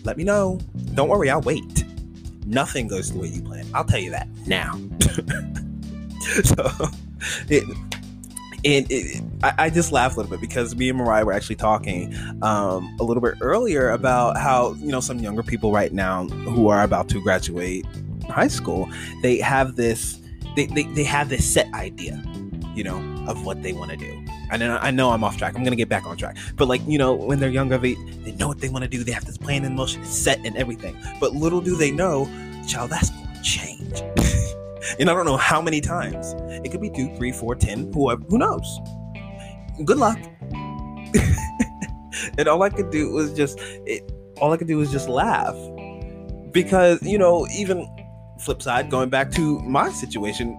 Let 0.09 0.17
me 0.17 0.25
know. 0.25 0.59
Don't 0.95 1.11
worry, 1.11 1.29
I'll 1.29 1.43
wait. 1.43 1.85
Nothing 2.47 2.89
goes 2.89 3.13
the 3.13 3.19
way 3.19 3.29
you 3.29 3.43
plan. 3.43 3.67
I'll 3.75 3.85
tell 3.85 3.99
you 3.99 4.11
that 4.13 4.27
now. 4.47 4.73
so, 6.45 6.89
it, 7.51 7.63
and 8.65 8.87
it, 8.89 9.23
I, 9.43 9.55
I, 9.59 9.69
just 9.69 9.93
laughed 9.93 10.15
a 10.15 10.21
little 10.21 10.31
bit 10.31 10.41
because 10.41 10.75
me 10.75 10.89
and 10.89 10.97
Mariah 10.97 11.27
were 11.27 11.35
actually 11.35 11.57
talking 11.57 12.17
um, 12.41 12.97
a 12.99 13.05
little 13.05 13.23
bit 13.23 13.35
earlier 13.43 13.91
about 13.91 14.39
how 14.39 14.73
you 14.79 14.91
know 14.91 15.01
some 15.01 15.19
younger 15.19 15.43
people 15.43 15.73
right 15.73 15.93
now 15.93 16.25
who 16.25 16.69
are 16.69 16.85
about 16.85 17.11
to 17.11 17.21
graduate 17.21 17.85
high 18.31 18.49
school 18.49 18.89
they 19.23 19.37
have 19.37 19.77
this 19.77 20.19
they, 20.57 20.65
they, 20.69 20.85
they 20.85 21.05
have 21.05 21.29
this 21.29 21.45
set 21.47 21.71
idea 21.75 22.23
you 22.75 22.83
know 22.83 22.97
of 23.29 23.45
what 23.45 23.63
they 23.63 23.75
want 23.75 23.91
to 23.91 23.97
do 23.99 24.25
I 24.51 24.57
know, 24.57 24.79
I 24.81 24.91
know 24.91 25.11
I'm 25.11 25.23
off 25.25 25.37
track. 25.37 25.55
I'm 25.57 25.65
gonna 25.65 25.77
get 25.77 25.89
back 25.89 26.07
on 26.07 26.17
track. 26.17 26.37
But 26.57 26.69
like, 26.69 26.81
you 26.87 26.99
know, 26.99 27.15
when 27.15 27.39
they're 27.39 27.51
younger, 27.51 27.79
they, 27.79 27.95
they 28.23 28.33
know 28.33 28.49
what 28.49 28.61
they 28.61 28.69
want 28.69 28.85
to 28.85 28.89
do. 28.89 29.05
They 29.05 29.13
have 29.13 29.25
this 29.25 29.39
plan 29.39 29.65
in 29.65 29.75
motion, 29.75 30.05
set 30.05 30.39
and 30.45 30.57
everything. 30.57 30.97
But 31.21 31.35
little 31.35 31.61
do 31.61 31.77
they 31.77 31.91
know, 31.91 32.27
child, 32.67 32.91
that's 32.91 33.11
gonna 33.11 33.43
change. 33.43 34.01
and 34.99 35.11
I 35.11 35.15
don't 35.15 35.27
know 35.27 35.37
how 35.37 35.61
many 35.61 35.81
times. 35.81 36.35
It 36.65 36.71
could 36.71 36.81
be 36.81 36.91
two, 36.91 37.15
three, 37.17 37.33
four, 37.33 37.55
ten, 37.55 37.93
whoever, 37.93 38.23
who 38.29 38.39
knows? 38.39 38.79
Good 39.85 39.99
luck. 39.99 40.19
and 42.39 42.49
all 42.49 42.63
I 42.63 42.71
could 42.71 42.91
do 42.91 43.11
was 43.13 43.33
just, 43.33 43.59
it, 43.61 44.11
all 44.41 44.53
I 44.53 44.57
could 44.57 44.69
do 44.69 44.79
was 44.79 44.91
just 44.91 45.09
laugh. 45.09 45.57
Because, 46.53 47.03
you 47.03 47.19
know, 47.19 47.47
even 47.53 47.87
flip 48.41 48.63
side, 48.63 48.91
going 48.91 49.11
back 49.11 49.31
to 49.33 49.61
my 49.61 49.91
situation, 49.91 50.59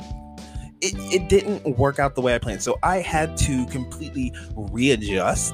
it, 0.81 0.95
it 1.13 1.29
didn't 1.29 1.77
work 1.77 1.99
out 1.99 2.15
the 2.15 2.21
way 2.21 2.35
I 2.35 2.37
planned. 2.37 2.61
So 2.61 2.79
I 2.83 2.97
had 2.97 3.37
to 3.37 3.65
completely 3.67 4.33
readjust 4.55 5.53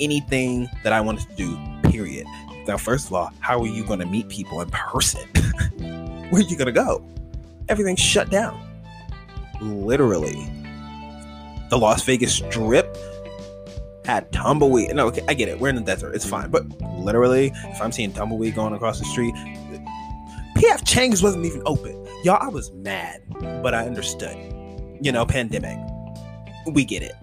anything 0.00 0.68
that 0.82 0.92
I 0.92 1.00
wanted 1.00 1.28
to 1.28 1.36
do, 1.36 1.90
period. 1.90 2.26
Now, 2.66 2.78
first 2.78 3.06
of 3.06 3.12
all, 3.12 3.30
how 3.40 3.60
are 3.60 3.66
you 3.66 3.84
going 3.84 4.00
to 4.00 4.06
meet 4.06 4.28
people 4.28 4.60
in 4.60 4.70
person? 4.70 5.28
Where 6.30 6.42
are 6.42 6.44
you 6.44 6.56
going 6.56 6.66
to 6.66 6.72
go? 6.72 7.04
Everything's 7.68 8.00
shut 8.00 8.30
down. 8.30 8.60
Literally. 9.60 10.50
The 11.70 11.78
Las 11.78 12.02
Vegas 12.04 12.34
Strip 12.34 12.96
had 14.04 14.30
tumbleweed. 14.32 14.94
No, 14.94 15.06
okay, 15.08 15.24
I 15.28 15.34
get 15.34 15.48
it. 15.48 15.58
We're 15.58 15.68
in 15.68 15.76
the 15.76 15.82
desert. 15.82 16.14
It's 16.14 16.28
fine. 16.28 16.50
But 16.50 16.66
literally, 16.98 17.52
if 17.54 17.80
I'm 17.80 17.92
seeing 17.92 18.12
tumbleweed 18.12 18.54
going 18.54 18.74
across 18.74 18.98
the 18.98 19.04
street, 19.04 19.34
PF 20.56 20.86
Chang's 20.86 21.22
wasn't 21.22 21.44
even 21.44 21.62
open. 21.66 22.03
Y'all, 22.24 22.38
I 22.40 22.48
was 22.48 22.72
mad, 22.72 23.22
but 23.62 23.74
I 23.74 23.86
understood 23.86 24.54
you 25.04 25.12
know, 25.12 25.26
pandemic. 25.26 25.78
We 26.66 26.84
get 26.84 27.02
it. 27.02 27.14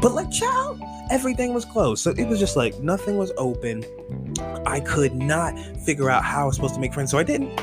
But 0.00 0.12
like, 0.12 0.30
child, 0.30 0.80
everything 1.10 1.52
was 1.52 1.66
closed. 1.66 2.02
So 2.02 2.12
it 2.12 2.26
was 2.26 2.38
just 2.38 2.56
like 2.56 2.78
nothing 2.80 3.18
was 3.18 3.30
open. 3.36 3.84
I 4.66 4.80
could 4.80 5.14
not 5.14 5.58
figure 5.84 6.08
out 6.08 6.24
how 6.24 6.44
I 6.44 6.46
was 6.46 6.56
supposed 6.56 6.74
to 6.74 6.80
make 6.80 6.94
friends. 6.94 7.10
So 7.10 7.18
I 7.18 7.22
didn't. 7.22 7.52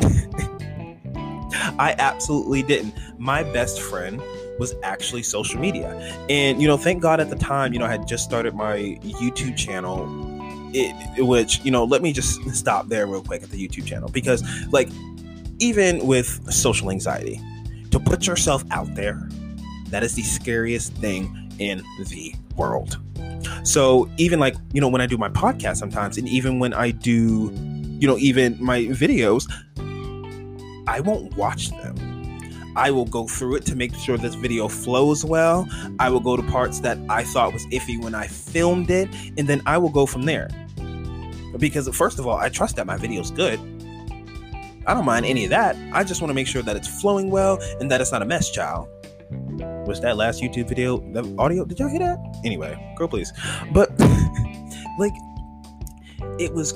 I 1.80 1.96
absolutely 1.98 2.62
didn't. 2.62 2.94
My 3.18 3.42
best 3.44 3.82
friend 3.82 4.22
was 4.60 4.76
actually 4.84 5.24
social 5.24 5.60
media. 5.60 5.92
And, 6.30 6.62
you 6.62 6.68
know, 6.68 6.78
thank 6.78 7.02
God 7.02 7.20
at 7.20 7.32
the 7.32 7.36
time, 7.36 7.74
you 7.74 7.80
know, 7.80 7.86
I 7.86 7.92
had 7.92 8.08
just 8.08 8.24
started 8.24 8.54
my 8.54 8.78
YouTube 9.02 9.58
channel. 9.58 10.08
It, 10.74 11.26
which, 11.26 11.64
you 11.64 11.72
know, 11.72 11.84
let 11.86 12.04
me 12.04 12.14
just 12.14 12.44
stop 12.54 12.90
there 12.90 13.08
real 13.08 13.24
quick 13.24 13.42
at 13.42 13.50
the 13.50 13.68
YouTube 13.68 13.86
channel 13.86 14.10
because, 14.10 14.44
like, 14.72 14.90
even 15.60 16.06
with 16.06 16.52
social 16.52 16.92
anxiety, 16.92 17.42
to 17.92 18.00
put 18.00 18.28
yourself 18.28 18.64
out 18.72 18.94
there 18.96 19.28
that 19.90 20.04
is 20.04 20.16
the 20.16 20.22
scariest 20.22 20.94
thing 20.94 21.52
in 21.60 21.82
the 22.10 22.36
world. 22.56 23.00
So 23.64 24.10
even 24.18 24.40
like, 24.40 24.56
you 24.74 24.82
know, 24.82 24.90
when 24.90 25.02
I 25.02 25.06
do 25.06 25.18
my 25.18 25.30
podcast 25.30 25.78
sometimes, 25.78 26.18
and 26.18 26.28
even 26.28 26.60
when 26.60 26.74
I 26.74 26.92
do, 26.92 27.52
you 28.00 28.08
know, 28.08 28.18
even 28.18 28.58
my 28.62 28.84
videos, 28.86 29.50
I 30.88 31.00
won't 31.02 31.36
watch 31.38 31.70
them. 31.70 31.96
I 32.76 32.92
will 32.92 33.06
go 33.06 33.28
through 33.28 33.56
it 33.56 33.66
to 33.66 33.76
make 33.76 33.96
sure 33.96 34.18
this 34.18 34.36
video 34.36 34.68
flows 34.68 35.26
well. 35.26 35.68
I 36.00 36.10
will 36.10 36.20
go 36.20 36.38
to 36.38 36.44
parts 36.44 36.80
that 36.82 36.98
I 37.10 37.24
thought 37.24 37.52
was 37.52 37.66
iffy 37.68 38.02
when 38.02 38.14
I 38.14 38.28
filmed 38.28 38.92
it, 38.92 39.10
and 39.38 39.48
then 39.48 39.62
I 39.66 39.80
will 39.80 39.90
go 39.90 40.06
from 40.06 40.24
there. 40.24 40.48
Because 41.58 41.90
first 41.96 42.20
of 42.20 42.28
all, 42.28 42.38
I 42.38 42.50
trust 42.50 42.76
that 42.76 42.86
my 42.86 42.98
video's 42.98 43.32
good. 43.32 43.60
I 44.88 44.94
don't 44.94 45.06
mind 45.06 45.26
any 45.26 45.44
of 45.44 45.52
that. 45.52 45.76
I 45.94 46.04
just 46.04 46.22
want 46.22 46.30
to 46.30 46.36
make 46.36 46.48
sure 46.48 46.64
that 46.64 46.76
it's 46.76 46.88
flowing 46.88 47.30
well 47.30 47.60
and 47.80 47.92
that 47.92 48.02
it's 48.02 48.12
not 48.12 48.22
a 48.22 48.26
mess, 48.26 48.50
child 48.50 48.90
was 49.88 50.02
that 50.02 50.18
last 50.18 50.42
YouTube 50.42 50.68
video, 50.68 50.98
the 51.14 51.36
audio, 51.40 51.66
did 51.66 51.80
y'all 51.80 51.90
hear 51.90 52.00
that? 52.00 52.20
Anyway, 52.44 52.78
girl, 52.98 53.08
please. 53.08 53.32
But 53.72 53.90
like, 55.00 55.14
it 56.40 56.54
was, 56.54 56.74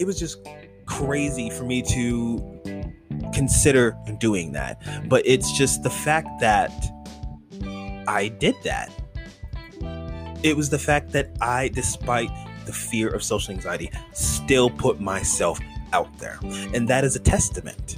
it 0.00 0.06
was 0.06 0.18
just 0.18 0.38
crazy 0.86 1.50
for 1.50 1.64
me 1.64 1.82
to 1.82 2.60
consider 3.34 3.96
doing 4.18 4.52
that. 4.52 4.80
But 5.08 5.26
it's 5.26 5.56
just 5.56 5.82
the 5.82 5.90
fact 5.90 6.28
that 6.40 6.72
I 8.08 8.28
did 8.38 8.54
that. 8.64 8.90
It 10.42 10.56
was 10.56 10.70
the 10.70 10.78
fact 10.78 11.12
that 11.12 11.36
I, 11.40 11.68
despite 11.68 12.30
the 12.64 12.72
fear 12.72 13.08
of 13.08 13.22
social 13.22 13.52
anxiety, 13.52 13.90
still 14.12 14.70
put 14.70 15.00
myself 15.00 15.58
out 15.92 16.16
there. 16.18 16.38
And 16.74 16.88
that 16.88 17.04
is 17.04 17.16
a 17.16 17.20
testament 17.20 17.96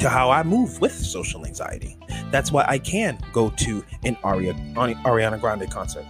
to 0.00 0.08
how 0.08 0.30
I 0.30 0.42
move 0.42 0.80
with 0.80 0.92
social 0.92 1.46
anxiety. 1.46 1.96
That's 2.30 2.50
why 2.50 2.64
I 2.66 2.78
can 2.78 3.18
go 3.32 3.50
to 3.50 3.84
an 4.04 4.16
Aria, 4.24 4.54
Ariana 4.74 5.40
Grande 5.40 5.70
concert. 5.70 6.04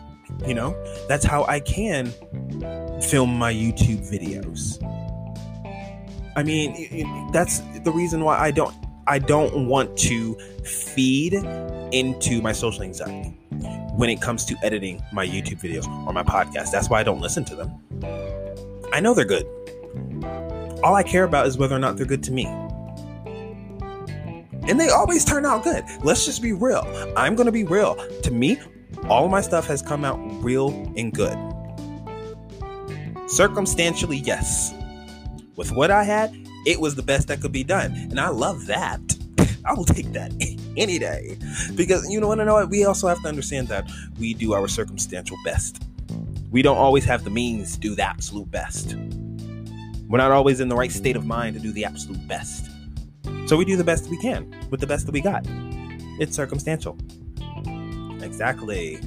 You 0.47 0.55
know, 0.55 0.75
that's 1.09 1.25
how 1.25 1.45
I 1.45 1.61
can 1.61 2.07
film 3.01 3.39
my 3.39 3.53
YouTube 3.53 4.11
videos. 4.11 4.83
I 6.37 6.43
mean, 6.43 7.31
that's 7.33 7.61
the 7.85 7.93
reason 7.93 8.23
why 8.25 8.39
I 8.39 8.51
don't 8.51 8.75
I 9.09 9.19
don't 9.21 9.69
want 9.69 9.97
to 9.99 10.35
feed 10.65 11.35
into 11.93 12.43
my 12.43 12.53
social 12.53 12.83
anxiety 12.83 13.29
when 13.95 14.11
it 14.11 14.21
comes 14.21 14.45
to 14.47 14.57
editing 14.63 15.01
my 15.13 15.27
YouTube 15.27 15.61
videos 15.61 15.87
or 16.07 16.13
my 16.13 16.25
podcast. 16.25 16.71
That's 16.73 16.91
why 16.91 17.01
I 17.01 17.03
don't 17.05 17.21
listen 17.21 17.45
to 17.47 17.57
them. 17.57 17.71
I 18.93 19.01
know 19.01 19.15
they're 19.15 19.25
good. 19.25 19.47
All 20.87 20.95
I 20.95 21.03
care 21.03 21.25
about 21.25 21.49
is 21.49 21.59
whether 21.59 21.75
or 21.75 21.81
not 21.81 21.97
they're 21.97 22.07
good 22.07 22.23
to 22.23 22.33
me 22.33 22.47
and 24.69 24.81
they 24.81 24.89
always 24.89 25.25
turn 25.25 25.45
out 25.45 25.65
good. 25.65 25.85
Let's 26.03 26.25
just 26.25 26.41
be 26.41 26.53
real. 26.53 26.85
I'm 27.17 27.35
going 27.35 27.47
to 27.47 27.53
be 27.53 27.65
real. 27.65 27.97
To 28.23 28.31
me, 28.31 28.61
all 29.09 29.29
my 29.29 29.41
stuff 29.41 29.67
has 29.67 29.83
come 29.83 30.05
out 30.05 30.19
real 30.43 30.71
and 30.97 31.13
good. 31.13 31.37
Circumstantially, 33.29 34.19
yes. 34.19 34.73
With 35.57 35.73
what 35.73 35.91
I 35.91 36.05
had, 36.05 36.33
it 36.67 36.81
was 36.81 36.95
the 36.95 37.03
best 37.03 37.29
that 37.29 37.41
could 37.41 37.53
be 37.53 37.65
done. 37.65 37.93
And 37.93 38.21
I 38.21 38.29
love 38.29 38.67
that. 38.67 39.01
I 39.65 39.73
will 39.75 39.85
take 39.85 40.13
that 40.13 40.33
any 40.77 40.99
day. 40.99 41.37
Because 41.75 42.09
you 42.11 42.21
know 42.21 42.29
what 42.29 42.41
I 42.41 42.45
know? 42.45 42.65
We 42.67 42.85
also 42.85 43.09
have 43.09 43.21
to 43.23 43.29
understand 43.29 43.69
that 43.69 43.91
we 44.19 44.35
do 44.35 44.53
our 44.53 44.69
circumstantial 44.69 45.37
best. 45.45 45.83
We 46.51 46.63
don't 46.63 46.79
always 46.79 47.05
have 47.05 47.25
the 47.25 47.31
means 47.31 47.75
to 47.75 47.81
do 47.81 47.95
the 47.95 48.03
absolute 48.03 48.51
best. 48.51 48.97
We're 50.09 50.19
not 50.19 50.31
always 50.31 50.61
in 50.61 50.69
the 50.69 50.77
right 50.77 50.93
state 50.93 51.17
of 51.17 51.27
mind 51.27 51.57
to 51.57 51.61
do 51.61 51.73
the 51.73 51.85
absolute 51.85 52.27
best. 52.29 52.71
So 53.47 53.57
we 53.57 53.65
do 53.65 53.77
the 53.77 53.85
best 53.85 54.09
we 54.09 54.19
can 54.19 54.55
with 54.71 54.81
the 54.81 54.87
best 54.87 55.07
that 55.07 55.13
we 55.13 55.21
got. 55.21 55.45
It's 56.21 56.35
circumstantial. 56.35 56.97
Exactly. 58.23 58.99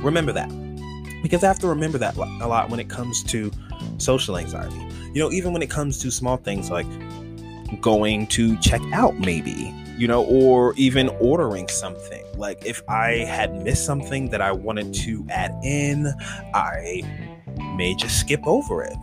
Remember 0.00 0.32
that. 0.32 0.48
Because 1.22 1.44
I 1.44 1.48
have 1.48 1.58
to 1.60 1.68
remember 1.68 1.98
that 1.98 2.16
a 2.16 2.46
lot 2.46 2.70
when 2.70 2.80
it 2.80 2.88
comes 2.88 3.22
to 3.24 3.50
social 3.98 4.38
anxiety. 4.38 4.76
You 5.12 5.22
know, 5.22 5.32
even 5.32 5.52
when 5.52 5.62
it 5.62 5.70
comes 5.70 5.98
to 6.00 6.10
small 6.10 6.36
things 6.36 6.70
like 6.70 6.86
going 7.80 8.26
to 8.28 8.56
check 8.58 8.80
out, 8.92 9.18
maybe, 9.18 9.74
you 9.98 10.06
know, 10.06 10.24
or 10.24 10.74
even 10.76 11.08
ordering 11.20 11.68
something. 11.68 12.24
Like 12.36 12.64
if 12.64 12.82
I 12.88 13.24
had 13.24 13.62
missed 13.62 13.84
something 13.84 14.30
that 14.30 14.40
I 14.40 14.52
wanted 14.52 14.94
to 14.94 15.26
add 15.30 15.52
in, 15.62 16.12
I 16.54 17.02
may 17.76 17.94
just 17.96 18.20
skip 18.20 18.46
over 18.46 18.82
it. 18.82 18.98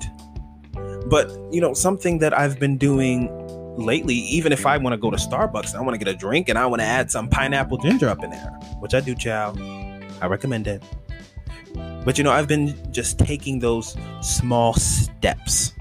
But, 1.08 1.30
you 1.52 1.62
know, 1.62 1.74
something 1.74 2.20
that 2.20 2.38
I've 2.38 2.60
been 2.60 2.78
doing 2.78 3.30
lately, 3.78 4.16
even 4.16 4.52
if 4.52 4.66
I 4.66 4.78
want 4.78 4.94
to 4.94 4.98
go 4.98 5.12
to 5.12 5.18
Starbucks, 5.18 5.76
I 5.76 5.82
want 5.82 5.94
to 5.94 5.98
get 5.98 6.08
a 6.08 6.18
drink 6.18 6.50
and 6.50 6.58
I 6.58 6.66
want 6.66 6.82
to 6.82 6.86
add 6.86 7.12
some 7.12 7.28
pineapple 7.28 7.78
ginger 7.80 8.08
up 8.10 8.24
in 8.24 8.30
there, 8.30 8.52
which 8.80 8.94
I 8.94 9.02
do, 9.02 9.16
chow. 9.16 9.54
I 10.22 10.28
recommend 10.28 10.68
it. 10.68 10.84
But 12.06 12.18
you 12.18 12.24
know, 12.24 12.32
I've 12.32 12.48
been 12.48 12.92
just 12.92 13.20
taking 13.20 13.60
those 13.60 13.96
small 14.22 14.74
steps. 14.74 15.74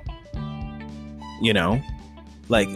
You 1.40 1.52
know, 1.52 1.82
like 2.48 2.68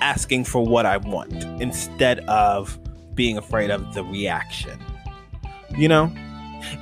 asking 0.00 0.44
for 0.44 0.64
what 0.64 0.86
I 0.86 0.98
want 0.98 1.32
instead 1.60 2.20
of 2.20 2.78
being 3.14 3.36
afraid 3.36 3.70
of 3.70 3.94
the 3.94 4.04
reaction. 4.04 4.78
You 5.76 5.88
know? 5.88 6.12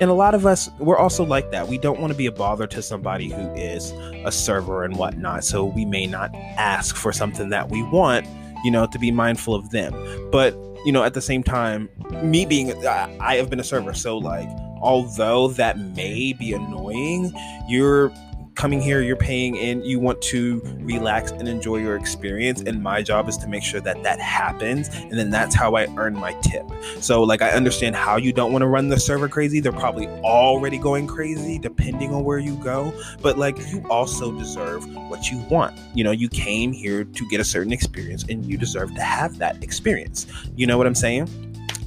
And 0.00 0.10
a 0.10 0.14
lot 0.14 0.34
of 0.34 0.46
us, 0.46 0.70
we're 0.78 0.98
also 0.98 1.24
like 1.24 1.50
that. 1.50 1.68
We 1.68 1.78
don't 1.78 2.00
want 2.00 2.12
to 2.12 2.16
be 2.16 2.26
a 2.26 2.32
bother 2.32 2.66
to 2.66 2.82
somebody 2.82 3.30
who 3.30 3.52
is 3.54 3.92
a 4.24 4.32
server 4.32 4.84
and 4.84 4.96
whatnot. 4.96 5.44
So 5.44 5.64
we 5.64 5.84
may 5.84 6.06
not 6.06 6.34
ask 6.34 6.96
for 6.96 7.12
something 7.12 7.48
that 7.50 7.68
we 7.70 7.82
want, 7.84 8.26
you 8.64 8.70
know, 8.70 8.86
to 8.86 8.98
be 8.98 9.10
mindful 9.10 9.54
of 9.54 9.70
them. 9.70 9.92
But, 10.30 10.54
you 10.84 10.92
know, 10.92 11.04
at 11.04 11.14
the 11.14 11.20
same 11.20 11.42
time, 11.42 11.88
me 12.22 12.46
being, 12.46 12.72
I 12.86 13.36
have 13.36 13.50
been 13.50 13.60
a 13.60 13.64
server. 13.64 13.94
So, 13.94 14.18
like, 14.18 14.48
although 14.80 15.48
that 15.48 15.78
may 15.78 16.32
be 16.32 16.52
annoying, 16.52 17.32
you're 17.68 18.12
coming 18.56 18.80
here, 18.80 19.02
you're 19.02 19.16
paying 19.16 19.58
and 19.58 19.84
you 19.84 20.00
want 20.00 20.20
to 20.22 20.60
relax 20.80 21.30
and 21.30 21.46
enjoy 21.46 21.76
your 21.76 21.94
experience. 21.94 22.62
And 22.62 22.82
my 22.82 23.02
job 23.02 23.28
is 23.28 23.36
to 23.38 23.46
make 23.46 23.62
sure 23.62 23.80
that 23.82 24.02
that 24.02 24.18
happens. 24.18 24.88
And 24.88 25.12
then 25.12 25.30
that's 25.30 25.54
how 25.54 25.76
I 25.76 25.86
earn 25.96 26.14
my 26.14 26.32
tip. 26.40 26.64
So, 27.00 27.22
like, 27.22 27.42
I 27.42 27.50
understand 27.50 27.94
how 27.94 28.16
you 28.16 28.32
don't 28.32 28.52
want 28.52 28.62
to 28.62 28.66
run 28.66 28.88
the 28.88 28.98
server 28.98 29.28
crazy. 29.28 29.60
They're 29.60 29.72
probably 29.72 30.08
already 30.08 30.78
going 30.78 31.06
crazy 31.06 31.58
depending 31.58 32.12
on 32.14 32.24
where 32.24 32.38
you 32.38 32.56
go. 32.56 32.92
But, 33.20 33.38
like, 33.38 33.58
you 33.70 33.86
also 33.90 34.32
deserve 34.32 34.84
what 35.08 35.30
you 35.30 35.38
want. 35.50 35.78
You 35.94 36.04
know, 36.04 36.10
you 36.10 36.28
came 36.28 36.72
here 36.72 37.04
to 37.04 37.28
get 37.28 37.40
a 37.40 37.44
certain 37.44 37.72
experience 37.72 38.24
and 38.28 38.44
you 38.44 38.56
deserve 38.56 38.94
to 38.94 39.02
have 39.02 39.38
that 39.38 39.62
experience. 39.62 40.26
You 40.56 40.66
know 40.66 40.78
what 40.78 40.86
I'm 40.86 40.94
saying? 40.94 41.28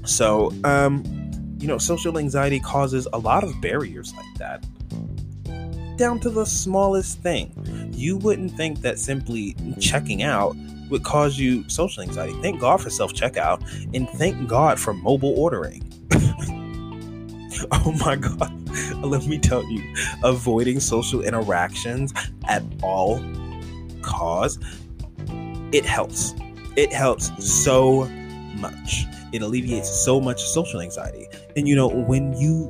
So, 0.05 0.53
um, 0.63 1.03
you 1.59 1.67
know, 1.67 1.77
social 1.77 2.17
anxiety 2.17 2.59
causes 2.59 3.07
a 3.11 3.17
lot 3.17 3.43
of 3.43 3.59
barriers 3.59 4.13
like 4.15 4.25
that 4.37 4.63
down 5.99 6.19
to 6.21 6.29
the 6.29 6.45
smallest 6.45 7.19
thing. 7.19 7.51
You 7.93 8.17
wouldn't 8.17 8.53
think 8.53 8.81
that 8.81 8.97
simply 8.97 9.55
checking 9.79 10.23
out 10.23 10.55
would 10.89 11.03
cause 11.03 11.37
you 11.37 11.67
social 11.69 12.01
anxiety. 12.01 12.33
Thank 12.41 12.59
God 12.59 12.81
for 12.81 12.89
self 12.89 13.13
checkout 13.13 13.61
and 13.93 14.09
thank 14.09 14.47
God 14.47 14.79
for 14.79 14.93
mobile 14.93 15.37
ordering. 15.37 15.83
oh 17.71 17.95
my 17.99 18.15
God. 18.15 18.55
Let 19.03 19.27
me 19.27 19.37
tell 19.37 19.63
you, 19.63 19.83
avoiding 20.23 20.79
social 20.79 21.21
interactions 21.21 22.13
at 22.47 22.63
all 22.81 23.23
costs, 24.01 24.63
it 25.71 25.85
helps. 25.85 26.33
It 26.75 26.93
helps 26.93 27.31
so 27.43 28.05
much. 28.55 29.05
It 29.31 29.41
alleviates 29.41 29.89
so 29.89 30.19
much 30.19 30.41
social 30.41 30.81
anxiety. 30.81 31.27
And 31.55 31.67
you 31.67 31.75
know, 31.75 31.87
when 31.87 32.33
you 32.37 32.69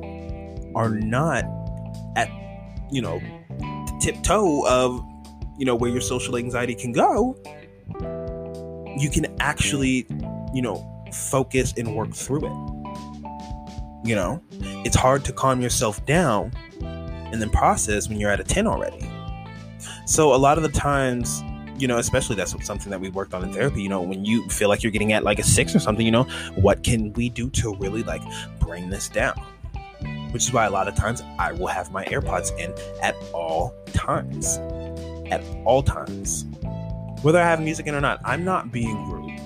are 0.74 0.90
not 0.90 1.44
you 2.90 3.02
know, 3.02 3.18
mm-hmm. 3.18 3.98
tiptoe 3.98 4.66
of, 4.66 5.04
you 5.58 5.64
know, 5.64 5.74
where 5.74 5.90
your 5.90 6.00
social 6.00 6.36
anxiety 6.36 6.74
can 6.74 6.92
go, 6.92 7.36
you 8.98 9.10
can 9.10 9.26
actually, 9.40 10.06
you 10.54 10.62
know, 10.62 10.86
focus 11.12 11.74
and 11.76 11.94
work 11.96 12.14
through 12.14 12.46
it. 12.46 14.06
You 14.08 14.14
know, 14.14 14.42
it's 14.84 14.96
hard 14.96 15.24
to 15.26 15.32
calm 15.32 15.60
yourself 15.60 16.04
down 16.06 16.52
and 16.80 17.40
then 17.40 17.50
process 17.50 18.08
when 18.08 18.18
you're 18.18 18.30
at 18.30 18.40
a 18.40 18.44
10 18.44 18.66
already. 18.66 19.08
So 20.06 20.34
a 20.34 20.36
lot 20.36 20.56
of 20.56 20.62
the 20.62 20.70
times, 20.70 21.42
you 21.78 21.86
know, 21.86 21.98
especially 21.98 22.36
that's 22.36 22.54
something 22.64 22.90
that 22.90 23.00
we 23.00 23.10
worked 23.10 23.34
on 23.34 23.44
in 23.44 23.52
therapy, 23.52 23.82
you 23.82 23.88
know, 23.88 24.00
when 24.00 24.24
you 24.24 24.48
feel 24.48 24.68
like 24.68 24.82
you're 24.82 24.92
getting 24.92 25.12
at 25.12 25.22
like 25.22 25.38
a 25.38 25.42
six 25.42 25.74
or 25.74 25.78
something, 25.78 26.04
you 26.04 26.12
know, 26.12 26.24
what 26.56 26.82
can 26.82 27.12
we 27.12 27.28
do 27.28 27.48
to 27.50 27.74
really 27.76 28.02
like 28.02 28.22
bring 28.58 28.90
this 28.90 29.08
down? 29.08 29.40
Which 30.32 30.44
is 30.44 30.52
why 30.52 30.66
a 30.66 30.70
lot 30.70 30.88
of 30.88 30.94
times 30.94 31.22
I 31.38 31.52
will 31.52 31.66
have 31.66 31.90
my 31.90 32.04
AirPods 32.06 32.56
in 32.58 32.72
at 33.02 33.14
all 33.32 33.74
times. 33.92 34.58
At 35.30 35.42
all 35.64 35.82
times. 35.82 36.46
Whether 37.22 37.38
I 37.38 37.44
have 37.44 37.60
music 37.60 37.86
in 37.86 37.94
or 37.94 38.00
not, 38.00 38.20
I'm 38.24 38.44
not 38.44 38.72
being 38.72 39.10
rude. 39.10 39.38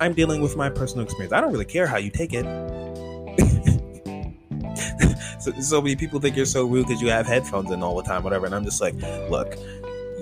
I'm 0.00 0.14
dealing 0.14 0.40
with 0.40 0.56
my 0.56 0.70
personal 0.70 1.04
experience. 1.04 1.32
I 1.32 1.40
don't 1.40 1.52
really 1.52 1.64
care 1.64 1.86
how 1.86 1.96
you 1.96 2.10
take 2.10 2.32
it. 2.32 2.44
so, 5.40 5.52
so 5.60 5.82
many 5.82 5.96
people 5.96 6.20
think 6.20 6.36
you're 6.36 6.46
so 6.46 6.64
rude 6.64 6.86
because 6.86 7.02
you 7.02 7.10
have 7.10 7.26
headphones 7.26 7.72
in 7.72 7.82
all 7.82 7.96
the 7.96 8.04
time, 8.04 8.22
whatever. 8.22 8.46
And 8.46 8.54
I'm 8.54 8.64
just 8.64 8.80
like, 8.80 8.94
look, 9.28 9.56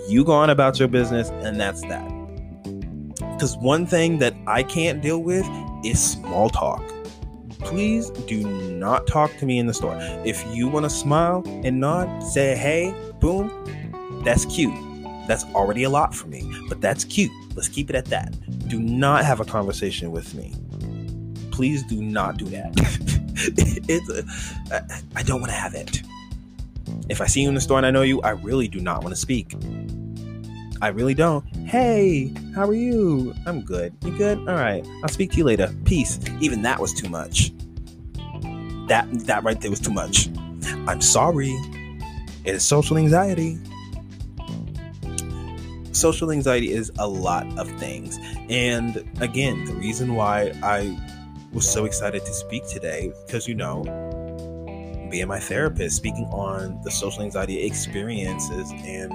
you 0.09 0.25
go 0.25 0.33
on 0.33 0.51
about 0.51 0.79
your 0.79 0.89
business, 0.89 1.29
and 1.29 1.61
that's 1.61 1.83
that. 1.83 2.09
Because 3.19 3.59
one 3.59 3.87
thing 3.87 4.19
that 4.21 4.35
I 4.47 4.63
can't 4.63 5.03
deal 5.03 5.23
with 5.23 5.47
is 5.85 6.03
small 6.03 6.49
talk 6.49 6.83
please 7.59 8.11
do 8.11 8.47
not 8.47 9.07
talk 9.07 9.37
to 9.39 9.47
me 9.47 9.59
in 9.59 9.67
the 9.67 9.75
store. 9.75 9.97
If 10.25 10.45
you 10.55 10.69
want 10.69 10.85
to 10.85 10.91
smile 10.91 11.43
and 11.47 11.81
nod, 11.81 12.23
say 12.23 12.57
hey, 12.57 12.95
boom, 13.21 13.51
that's 14.25 14.45
cute. 14.47 14.75
That's 15.27 15.45
already 15.55 15.83
a 15.85 15.91
lot 15.91 16.15
for 16.15 16.29
me, 16.29 16.51
but 16.69 16.81
that's 16.81 17.05
cute. 17.05 17.33
Let's 17.55 17.69
keep 17.69 17.91
it 17.91 17.97
at 17.97 18.07
that. 18.07 18.35
Do 18.69 18.81
not 18.81 19.25
have 19.25 19.41
a 19.41 19.45
conversation 19.45 20.13
with 20.13 20.35
me. 20.35 20.55
Please 21.51 21.83
do 21.83 22.03
not 22.03 22.37
do 22.37 22.45
that. 22.47 22.73
it's 23.89 24.73
uh, 24.73 24.83
I 25.15 25.23
don't 25.23 25.41
want 25.41 25.51
to 25.51 25.59
have 25.59 25.75
it. 25.75 26.03
If 27.09 27.21
I 27.21 27.27
see 27.27 27.43
you 27.43 27.49
in 27.49 27.55
the 27.55 27.61
store 27.61 27.79
and 27.79 27.87
I 27.87 27.91
know 27.91 28.03
you, 28.03 28.21
I 28.23 28.31
really 28.31 28.69
do 28.69 28.81
not 28.81 29.03
want 29.03 29.15
to 29.15 29.21
speak. 29.21 29.55
I 30.83 30.89
really 30.89 31.15
don't. 31.15 31.45
Hey, 31.67 32.33
how 32.55 32.67
are 32.67 32.75
you? 32.75 33.35
I'm 33.47 33.63
good. 33.63 33.95
You 34.05 34.17
good? 34.17 34.39
All 34.39 34.55
right. 34.57 34.87
I'll 35.03 35.09
speak 35.09 35.31
to 35.33 35.37
you 35.39 35.45
later. 35.45 35.75
Peace. 35.85 36.19
Even 36.41 36.63
that 36.63 36.79
was 36.79 36.93
too 36.93 37.09
much. 37.09 37.53
That 38.89 39.07
that 39.27 39.43
right 39.43 39.61
there 39.61 39.71
was 39.71 39.81
too 39.81 39.93
much. 39.93 40.29
I'm 40.87 41.01
sorry. 41.01 41.51
It 42.45 42.55
is 42.55 42.65
social 42.65 42.97
anxiety. 42.97 43.59
Social 45.93 46.31
anxiety 46.31 46.73
is 46.73 46.93
a 46.99 47.09
lot 47.09 47.47
of 47.59 47.69
things. 47.79 48.19
And 48.49 48.97
again, 49.21 49.65
the 49.65 49.75
reason 49.75 50.15
why 50.15 50.53
I 50.63 50.97
was 51.53 51.69
so 51.69 51.87
excited 51.87 52.25
to 52.25 52.33
speak 52.33 52.67
today 52.69 53.13
because 53.27 53.49
you 53.49 53.55
know, 53.55 53.83
being 55.11 55.27
my 55.27 55.41
therapist, 55.41 55.97
speaking 55.97 56.27
on 56.27 56.81
the 56.83 56.91
social 56.91 57.23
anxiety 57.23 57.65
experiences 57.65 58.71
and 58.73 59.13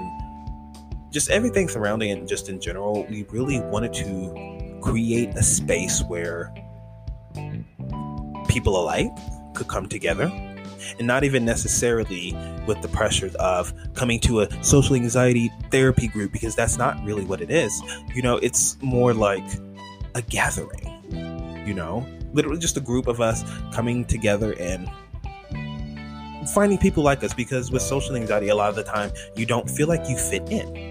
just 1.11 1.29
everything 1.29 1.67
surrounding 1.67 2.09
it, 2.09 2.27
just 2.27 2.49
in 2.49 2.59
general, 2.59 3.05
we 3.09 3.23
really 3.29 3.59
wanted 3.59 3.93
to 3.93 4.79
create 4.81 5.29
a 5.35 5.43
space 5.43 6.01
where 6.07 6.53
people 8.47 8.81
alike 8.81 9.11
could 9.53 9.67
come 9.67 9.87
together 9.87 10.31
and 10.97 11.07
not 11.07 11.23
even 11.23 11.45
necessarily 11.45 12.35
with 12.65 12.81
the 12.81 12.87
pressures 12.87 13.35
of 13.35 13.73
coming 13.93 14.19
to 14.19 14.41
a 14.41 14.63
social 14.63 14.95
anxiety 14.95 15.51
therapy 15.69 16.07
group 16.07 16.31
because 16.31 16.55
that's 16.55 16.77
not 16.77 17.01
really 17.03 17.23
what 17.25 17.41
it 17.41 17.51
is. 17.51 17.81
You 18.15 18.21
know, 18.21 18.37
it's 18.37 18.81
more 18.81 19.13
like 19.13 19.45
a 20.15 20.21
gathering, 20.21 21.63
you 21.65 21.73
know, 21.73 22.05
literally 22.33 22.59
just 22.59 22.77
a 22.77 22.81
group 22.81 23.07
of 23.07 23.21
us 23.21 23.43
coming 23.73 24.05
together 24.05 24.55
and 24.59 24.89
finding 26.53 26.77
people 26.77 27.03
like 27.03 27.23
us 27.23 27.33
because 27.33 27.71
with 27.71 27.81
social 27.81 28.15
anxiety, 28.15 28.49
a 28.49 28.55
lot 28.55 28.69
of 28.69 28.75
the 28.75 28.83
time 28.83 29.11
you 29.35 29.45
don't 29.45 29.69
feel 29.69 29.87
like 29.87 30.09
you 30.09 30.17
fit 30.17 30.49
in 30.49 30.90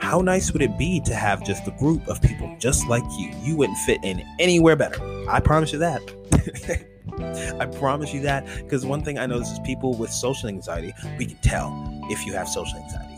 how 0.00 0.20
nice 0.20 0.52
would 0.52 0.62
it 0.62 0.76
be 0.78 1.00
to 1.00 1.14
have 1.14 1.44
just 1.44 1.66
a 1.66 1.70
group 1.72 2.06
of 2.08 2.20
people 2.20 2.54
just 2.58 2.86
like 2.86 3.02
you? 3.18 3.32
You 3.42 3.56
wouldn't 3.56 3.78
fit 3.78 4.00
in 4.02 4.22
anywhere 4.38 4.76
better. 4.76 5.00
I 5.28 5.40
promise 5.40 5.72
you 5.72 5.78
that. 5.80 6.02
I 7.60 7.66
promise 7.66 8.12
you 8.12 8.20
that. 8.22 8.46
Because 8.56 8.84
one 8.84 9.02
thing 9.02 9.18
I 9.18 9.26
notice 9.26 9.50
is 9.50 9.58
people 9.60 9.94
with 9.94 10.10
social 10.10 10.48
anxiety, 10.48 10.92
we 11.18 11.26
can 11.26 11.38
tell 11.38 11.72
if 12.10 12.26
you 12.26 12.32
have 12.34 12.48
social 12.48 12.78
anxiety. 12.78 13.14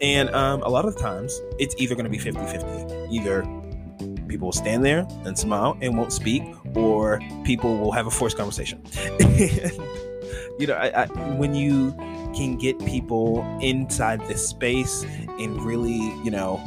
And 0.00 0.30
um, 0.34 0.62
a 0.62 0.68
lot 0.68 0.84
of 0.84 0.96
times, 0.98 1.38
it's 1.58 1.74
either 1.78 1.94
going 1.94 2.04
to 2.04 2.10
be 2.10 2.18
50 2.18 2.40
50. 2.46 3.08
Either 3.10 3.42
people 4.26 4.48
will 4.48 4.52
stand 4.52 4.84
there 4.84 5.06
and 5.24 5.38
smile 5.38 5.76
and 5.80 5.96
won't 5.96 6.12
speak, 6.12 6.42
or 6.74 7.20
people 7.44 7.78
will 7.78 7.92
have 7.92 8.06
a 8.06 8.10
forced 8.10 8.36
conversation. 8.36 8.82
you 10.58 10.66
know, 10.66 10.74
I, 10.74 11.02
I, 11.02 11.06
when 11.36 11.54
you 11.54 11.94
can 12.34 12.56
get 12.56 12.78
people 12.84 13.42
inside 13.60 14.20
this 14.28 14.46
space 14.46 15.04
and 15.38 15.60
really, 15.62 15.98
you 16.24 16.30
know, 16.30 16.60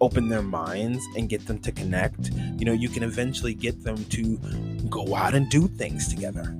open 0.00 0.28
their 0.28 0.42
minds 0.42 1.04
and 1.16 1.28
get 1.28 1.46
them 1.46 1.58
to 1.58 1.72
connect, 1.72 2.30
you 2.56 2.64
know, 2.64 2.72
you 2.72 2.88
can 2.88 3.02
eventually 3.02 3.54
get 3.54 3.82
them 3.82 4.02
to 4.06 4.36
go 4.88 5.14
out 5.14 5.34
and 5.34 5.48
do 5.50 5.66
things 5.66 6.08
together. 6.08 6.56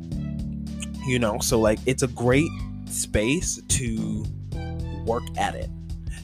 You 1.06 1.18
know, 1.18 1.38
so 1.38 1.58
like 1.58 1.78
it's 1.86 2.02
a 2.02 2.08
great 2.08 2.50
space 2.86 3.60
to 3.68 4.24
work 5.04 5.24
at 5.36 5.54
it 5.54 5.70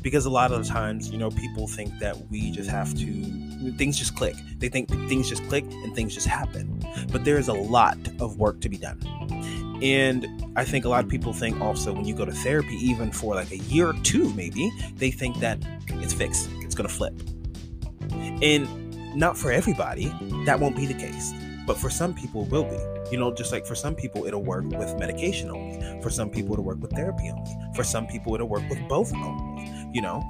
because 0.02 0.26
a 0.26 0.30
lot 0.30 0.52
of 0.52 0.62
the 0.62 0.68
times, 0.70 1.10
you 1.10 1.16
know, 1.16 1.30
people 1.30 1.66
think 1.66 1.98
that 1.98 2.30
we 2.30 2.50
just 2.50 2.68
have 2.68 2.94
to 2.98 3.72
things 3.72 3.98
just 3.98 4.14
click. 4.14 4.34
They 4.58 4.68
think 4.68 4.88
things 5.08 5.28
just 5.28 5.46
click 5.48 5.64
and 5.64 5.94
things 5.94 6.14
just 6.14 6.26
happen. 6.26 6.84
But 7.10 7.24
there 7.24 7.38
is 7.38 7.48
a 7.48 7.54
lot 7.54 7.98
of 8.20 8.38
work 8.38 8.60
to 8.60 8.68
be 8.68 8.76
done. 8.76 9.00
And 9.84 10.26
I 10.56 10.64
think 10.64 10.86
a 10.86 10.88
lot 10.88 11.04
of 11.04 11.10
people 11.10 11.34
think 11.34 11.60
also 11.60 11.92
when 11.92 12.06
you 12.06 12.14
go 12.14 12.24
to 12.24 12.32
therapy, 12.32 12.74
even 12.76 13.12
for 13.12 13.34
like 13.34 13.50
a 13.50 13.58
year 13.58 13.90
or 13.90 13.92
two, 14.02 14.32
maybe, 14.32 14.72
they 14.96 15.10
think 15.10 15.38
that 15.40 15.58
it's 15.90 16.14
fixed, 16.14 16.48
it's 16.60 16.74
going 16.74 16.88
to 16.88 16.94
flip. 16.94 17.12
And 18.42 19.14
not 19.14 19.36
for 19.36 19.52
everybody, 19.52 20.06
that 20.46 20.58
won't 20.58 20.74
be 20.74 20.86
the 20.86 20.94
case. 20.94 21.34
But 21.66 21.76
for 21.76 21.90
some 21.90 22.14
people, 22.14 22.44
it 22.44 22.50
will 22.50 22.64
be. 22.64 22.78
You 23.10 23.18
know, 23.18 23.32
just 23.34 23.52
like 23.52 23.66
for 23.66 23.74
some 23.74 23.94
people, 23.94 24.24
it'll 24.24 24.42
work 24.42 24.64
with 24.64 24.98
medication 24.98 25.50
only. 25.50 26.02
For 26.02 26.08
some 26.08 26.30
people, 26.30 26.54
it'll 26.54 26.64
work 26.64 26.80
with 26.80 26.92
therapy 26.92 27.30
only. 27.30 27.54
For 27.74 27.84
some 27.84 28.06
people, 28.06 28.34
it'll 28.34 28.48
work 28.48 28.66
with 28.70 28.80
both 28.88 29.12
only. 29.14 29.68
You 29.92 30.00
know, 30.00 30.22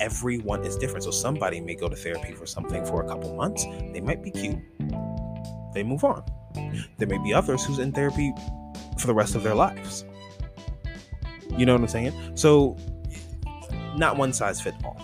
everyone 0.00 0.64
is 0.64 0.76
different. 0.76 1.02
So 1.02 1.10
somebody 1.10 1.60
may 1.60 1.74
go 1.74 1.88
to 1.88 1.96
therapy 1.96 2.34
for 2.34 2.46
something 2.46 2.86
for 2.86 3.02
a 3.02 3.08
couple 3.08 3.34
months. 3.34 3.64
They 3.92 4.00
might 4.00 4.22
be 4.22 4.30
cute. 4.30 4.58
They 5.74 5.82
move 5.82 6.04
on. 6.04 6.24
There 6.98 7.08
may 7.08 7.18
be 7.18 7.34
others 7.34 7.64
who's 7.64 7.80
in 7.80 7.90
therapy 7.90 8.32
for 8.98 9.06
the 9.06 9.14
rest 9.14 9.34
of 9.34 9.42
their 9.42 9.54
lives. 9.54 10.04
You 11.56 11.66
know 11.66 11.74
what 11.74 11.82
I'm 11.82 11.88
saying? 11.88 12.36
So, 12.36 12.76
not 13.96 14.16
one 14.16 14.32
size 14.32 14.60
fits 14.60 14.76
all. 14.84 15.00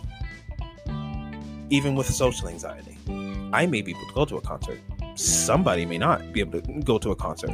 Even 1.70 1.94
with 1.94 2.06
social 2.06 2.48
anxiety, 2.48 2.96
I 3.52 3.66
may 3.66 3.82
be 3.82 3.90
able 3.90 4.06
to 4.06 4.14
go 4.14 4.24
to 4.24 4.36
a 4.36 4.40
concert. 4.40 4.80
Somebody 5.14 5.84
may 5.84 5.98
not 5.98 6.32
be 6.32 6.40
able 6.40 6.60
to 6.60 6.80
go 6.82 6.98
to 6.98 7.10
a 7.10 7.16
concert. 7.16 7.50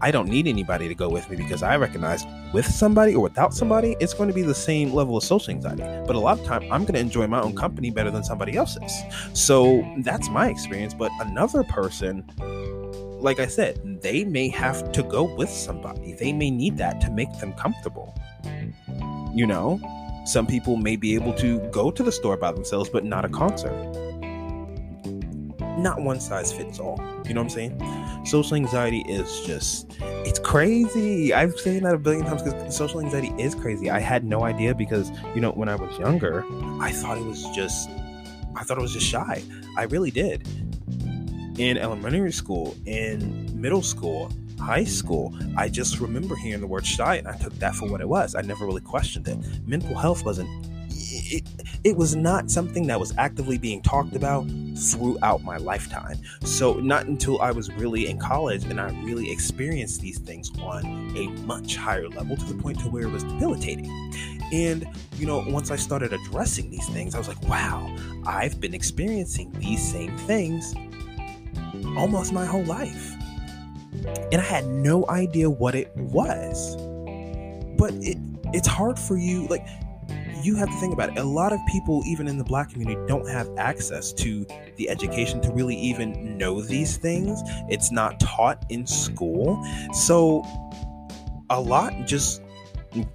I 0.00 0.12
don't 0.12 0.28
need 0.28 0.46
anybody 0.46 0.86
to 0.86 0.94
go 0.94 1.08
with 1.08 1.28
me 1.28 1.36
because 1.36 1.62
I 1.62 1.76
recognize 1.76 2.24
with 2.52 2.66
somebody 2.66 3.14
or 3.14 3.20
without 3.20 3.52
somebody, 3.52 3.96
it's 3.98 4.14
going 4.14 4.28
to 4.28 4.34
be 4.34 4.42
the 4.42 4.54
same 4.54 4.92
level 4.92 5.16
of 5.16 5.24
social 5.24 5.52
anxiety. 5.52 5.82
But 6.06 6.14
a 6.14 6.20
lot 6.20 6.38
of 6.38 6.46
time, 6.46 6.62
I'm 6.70 6.82
going 6.82 6.94
to 6.94 7.00
enjoy 7.00 7.26
my 7.26 7.40
own 7.40 7.56
company 7.56 7.90
better 7.90 8.10
than 8.10 8.22
somebody 8.22 8.56
else's. 8.56 8.92
So 9.32 9.84
that's 9.98 10.28
my 10.30 10.48
experience. 10.48 10.94
But 10.94 11.10
another 11.20 11.64
person, 11.64 12.24
like 13.20 13.40
I 13.40 13.46
said, 13.46 14.00
they 14.02 14.24
may 14.24 14.48
have 14.48 14.92
to 14.92 15.02
go 15.02 15.34
with 15.34 15.50
somebody. 15.50 16.14
They 16.14 16.32
may 16.32 16.50
need 16.50 16.76
that 16.78 17.00
to 17.02 17.10
make 17.10 17.32
them 17.38 17.52
comfortable. 17.54 18.14
You 19.34 19.46
know, 19.46 19.80
some 20.24 20.46
people 20.46 20.76
may 20.76 20.96
be 20.96 21.14
able 21.14 21.32
to 21.34 21.58
go 21.70 21.90
to 21.90 22.02
the 22.02 22.12
store 22.12 22.36
by 22.36 22.52
themselves, 22.52 22.90
but 22.90 23.04
not 23.04 23.24
a 23.24 23.28
concert. 23.28 23.74
Not 25.78 26.02
one 26.02 26.20
size 26.20 26.52
fits 26.52 26.78
all. 26.78 26.98
You 27.26 27.34
know 27.34 27.42
what 27.42 27.56
I'm 27.56 27.70
saying? 27.70 28.24
Social 28.26 28.56
anxiety 28.56 29.04
is 29.08 29.40
just, 29.46 29.96
it's 30.00 30.38
crazy. 30.38 31.32
I've 31.32 31.58
said 31.58 31.82
that 31.84 31.94
a 31.94 31.98
billion 31.98 32.24
times 32.24 32.42
because 32.42 32.76
social 32.76 33.00
anxiety 33.00 33.32
is 33.38 33.54
crazy. 33.54 33.90
I 33.90 34.00
had 34.00 34.24
no 34.24 34.44
idea 34.44 34.74
because, 34.74 35.10
you 35.34 35.40
know, 35.40 35.52
when 35.52 35.68
I 35.68 35.76
was 35.76 35.96
younger, 35.98 36.44
I 36.80 36.90
thought 36.90 37.16
it 37.16 37.24
was 37.24 37.44
just, 37.54 37.88
I 38.56 38.64
thought 38.64 38.78
it 38.78 38.82
was 38.82 38.92
just 38.92 39.06
shy. 39.06 39.42
I 39.76 39.84
really 39.84 40.10
did. 40.10 40.48
In 41.58 41.76
elementary 41.76 42.30
school, 42.30 42.76
in 42.86 43.60
middle 43.60 43.82
school, 43.82 44.30
high 44.60 44.84
school, 44.84 45.36
I 45.56 45.68
just 45.68 45.98
remember 45.98 46.36
hearing 46.36 46.60
the 46.60 46.68
word 46.68 46.86
shy 46.86 47.16
and 47.16 47.26
I 47.26 47.36
took 47.36 47.52
that 47.54 47.74
for 47.74 47.88
what 47.88 48.00
it 48.00 48.08
was. 48.08 48.36
I 48.36 48.42
never 48.42 48.64
really 48.64 48.80
questioned 48.80 49.26
it. 49.26 49.38
Mental 49.66 49.96
health 49.96 50.24
wasn't 50.24 50.48
it, 50.90 51.44
it 51.84 51.96
was 51.96 52.14
not 52.14 52.50
something 52.50 52.86
that 52.86 52.98
was 53.00 53.12
actively 53.18 53.58
being 53.58 53.82
talked 53.82 54.14
about 54.14 54.46
throughout 54.76 55.42
my 55.42 55.56
lifetime. 55.56 56.18
So, 56.44 56.74
not 56.74 57.06
until 57.06 57.40
I 57.40 57.50
was 57.50 57.70
really 57.72 58.08
in 58.08 58.18
college 58.18 58.64
and 58.64 58.80
I 58.80 58.90
really 59.02 59.30
experienced 59.30 60.00
these 60.00 60.18
things 60.18 60.50
on 60.60 60.84
a 61.16 61.28
much 61.42 61.76
higher 61.76 62.08
level 62.08 62.36
to 62.36 62.44
the 62.44 62.54
point 62.54 62.80
to 62.80 62.88
where 62.88 63.04
it 63.04 63.10
was 63.10 63.24
debilitating. 63.24 63.90
And, 64.52 64.86
you 65.16 65.26
know, 65.26 65.44
once 65.48 65.70
I 65.70 65.76
started 65.76 66.12
addressing 66.12 66.70
these 66.70 66.88
things, 66.88 67.14
I 67.14 67.18
was 67.18 67.28
like, 67.28 67.42
wow, 67.48 67.94
I've 68.26 68.60
been 68.60 68.74
experiencing 68.74 69.52
these 69.52 69.86
same 69.86 70.16
things 70.18 70.74
almost 71.96 72.32
my 72.32 72.44
whole 72.44 72.64
life. 72.64 73.14
And 74.32 74.40
I 74.40 74.44
had 74.44 74.66
no 74.66 75.06
idea 75.08 75.48
what 75.48 75.74
it 75.74 75.94
was. 75.96 76.76
But 77.76 77.94
it, 77.94 78.18
it's 78.52 78.68
hard 78.68 78.98
for 78.98 79.16
you, 79.16 79.46
like, 79.46 79.66
you 80.42 80.54
have 80.56 80.68
to 80.68 80.74
think 80.74 80.92
about 80.92 81.10
it. 81.10 81.18
A 81.18 81.24
lot 81.24 81.52
of 81.52 81.58
people, 81.70 82.02
even 82.06 82.28
in 82.28 82.38
the 82.38 82.44
black 82.44 82.70
community, 82.70 83.00
don't 83.08 83.28
have 83.28 83.48
access 83.56 84.12
to 84.14 84.46
the 84.76 84.88
education 84.88 85.40
to 85.42 85.50
really 85.52 85.76
even 85.76 86.38
know 86.38 86.60
these 86.60 86.96
things. 86.96 87.40
It's 87.68 87.90
not 87.90 88.20
taught 88.20 88.64
in 88.68 88.86
school. 88.86 89.64
So 89.92 90.44
a 91.50 91.60
lot 91.60 91.92
just 92.06 92.42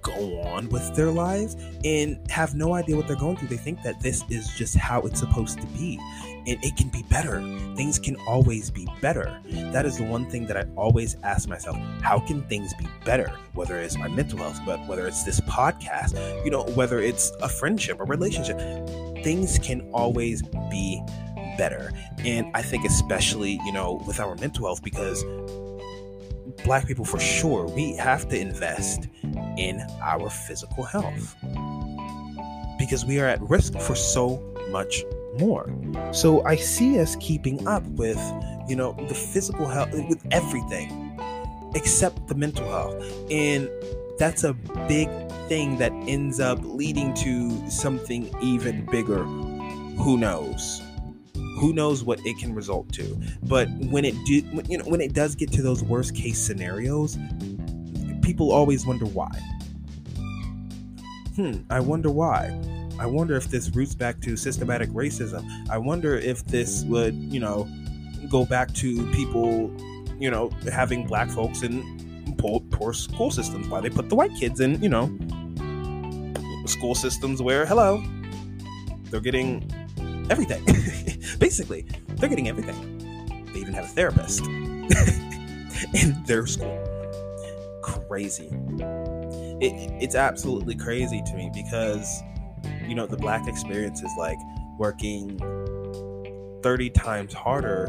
go 0.02 0.40
on 0.42 0.68
with 0.68 0.94
their 0.94 1.10
lives 1.10 1.56
and 1.84 2.18
have 2.30 2.54
no 2.54 2.74
idea 2.74 2.96
what 2.96 3.06
they're 3.06 3.16
going 3.16 3.36
through. 3.36 3.48
They 3.48 3.56
think 3.56 3.82
that 3.82 4.00
this 4.00 4.22
is 4.28 4.48
just 4.56 4.76
how 4.76 5.00
it's 5.02 5.20
supposed 5.20 5.60
to 5.60 5.66
be. 5.68 5.98
And 6.46 6.62
it 6.62 6.76
can 6.76 6.88
be 6.88 7.02
better. 7.04 7.40
Things 7.74 7.98
can 7.98 8.16
always 8.28 8.70
be 8.70 8.86
better. 9.00 9.40
That 9.72 9.86
is 9.86 9.98
the 9.98 10.04
one 10.04 10.26
thing 10.26 10.46
that 10.46 10.56
I 10.56 10.64
always 10.76 11.16
ask 11.22 11.48
myself 11.48 11.76
how 12.02 12.20
can 12.20 12.42
things 12.42 12.74
be 12.74 12.86
better? 13.04 13.32
Whether 13.54 13.78
it's 13.80 13.96
my 13.96 14.08
mental 14.08 14.38
health, 14.38 14.60
but 14.66 14.86
whether 14.86 15.06
it's 15.06 15.24
this 15.24 15.40
podcast, 15.40 16.14
you 16.44 16.50
know, 16.50 16.64
whether 16.74 17.00
it's 17.00 17.32
a 17.40 17.48
friendship, 17.48 18.00
a 18.00 18.04
relationship, 18.04 18.58
things 19.24 19.58
can 19.58 19.88
always 19.92 20.42
be 20.70 21.02
better. 21.56 21.92
And 22.18 22.50
I 22.54 22.62
think, 22.62 22.84
especially, 22.84 23.60
you 23.64 23.72
know, 23.72 24.02
with 24.06 24.20
our 24.20 24.34
mental 24.36 24.66
health, 24.66 24.82
because 24.82 25.24
black 26.64 26.86
people 26.86 27.04
for 27.04 27.18
sure, 27.18 27.66
we 27.66 27.96
have 27.96 28.28
to 28.28 28.38
invest 28.38 29.08
in 29.56 29.84
our 30.02 30.30
physical 30.30 30.84
health 30.84 31.34
because 32.78 33.04
we 33.04 33.20
are 33.20 33.26
at 33.26 33.40
risk 33.48 33.78
for 33.78 33.94
so 33.94 34.42
much 34.70 35.04
more. 35.38 35.72
So 36.12 36.44
I 36.44 36.56
see 36.56 36.98
us 36.98 37.16
keeping 37.16 37.66
up 37.66 37.84
with, 37.88 38.20
you 38.68 38.76
know, 38.76 38.94
the 39.08 39.14
physical 39.14 39.66
health, 39.66 39.92
with 40.08 40.24
everything 40.30 41.18
except 41.74 42.28
the 42.28 42.34
mental 42.34 42.68
health. 42.68 43.30
And 43.30 43.68
that's 44.18 44.44
a 44.44 44.54
big 44.88 45.08
thing 45.48 45.78
that 45.78 45.92
ends 46.06 46.40
up 46.40 46.60
leading 46.62 47.12
to 47.14 47.70
something 47.70 48.34
even 48.40 48.86
bigger. 48.86 49.24
Who 49.24 50.16
knows? 50.16 50.82
who 51.58 51.72
knows 51.72 52.02
what 52.02 52.18
it 52.26 52.36
can 52.38 52.54
result 52.54 52.92
to 52.92 53.16
but 53.44 53.68
when 53.90 54.04
it 54.04 54.14
do 54.24 54.34
you 54.68 54.78
know 54.78 54.84
when 54.84 55.00
it 55.00 55.12
does 55.12 55.34
get 55.34 55.50
to 55.52 55.62
those 55.62 55.82
worst 55.82 56.14
case 56.14 56.38
scenarios 56.38 57.16
people 58.22 58.50
always 58.50 58.86
wonder 58.86 59.06
why 59.06 59.30
hmm 61.36 61.52
i 61.70 61.78
wonder 61.78 62.10
why 62.10 62.50
i 62.98 63.06
wonder 63.06 63.36
if 63.36 63.48
this 63.48 63.70
roots 63.74 63.94
back 63.94 64.20
to 64.20 64.36
systematic 64.36 64.88
racism 64.90 65.44
i 65.68 65.78
wonder 65.78 66.16
if 66.16 66.44
this 66.46 66.84
would 66.84 67.14
you 67.14 67.40
know 67.40 67.68
go 68.28 68.44
back 68.44 68.72
to 68.74 69.10
people 69.12 69.70
you 70.18 70.30
know 70.30 70.50
having 70.72 71.06
black 71.06 71.30
folks 71.30 71.62
in 71.62 72.34
poor, 72.38 72.60
poor 72.70 72.92
school 72.92 73.30
systems 73.30 73.68
why 73.68 73.80
they 73.80 73.90
put 73.90 74.08
the 74.08 74.14
white 74.14 74.34
kids 74.38 74.60
in 74.60 74.80
you 74.82 74.88
know 74.88 75.06
school 76.66 76.94
systems 76.94 77.42
where 77.42 77.66
hello 77.66 78.02
they're 79.10 79.20
getting 79.20 79.70
everything. 80.30 80.64
Basically, 81.38 81.86
they're 82.16 82.28
getting 82.28 82.48
everything. 82.48 83.46
They 83.52 83.60
even 83.60 83.74
have 83.74 83.84
a 83.84 83.88
therapist 83.88 84.44
in 85.94 86.22
their 86.26 86.46
school. 86.46 86.80
Crazy. 87.82 88.48
It, 89.60 90.02
it's 90.02 90.14
absolutely 90.14 90.74
crazy 90.74 91.22
to 91.26 91.34
me 91.34 91.50
because, 91.54 92.22
you 92.88 92.94
know, 92.94 93.06
the 93.06 93.16
black 93.16 93.46
experience 93.48 94.02
is 94.02 94.12
like 94.18 94.38
working 94.78 95.38
30 96.62 96.90
times 96.90 97.34
harder 97.34 97.86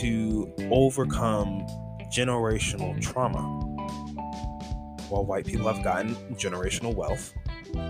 to 0.00 0.52
overcome 0.70 1.66
generational 2.14 3.00
trauma. 3.00 3.40
While 5.08 5.24
white 5.24 5.46
people 5.46 5.72
have 5.72 5.82
gotten 5.82 6.14
generational 6.34 6.94
wealth, 6.94 7.32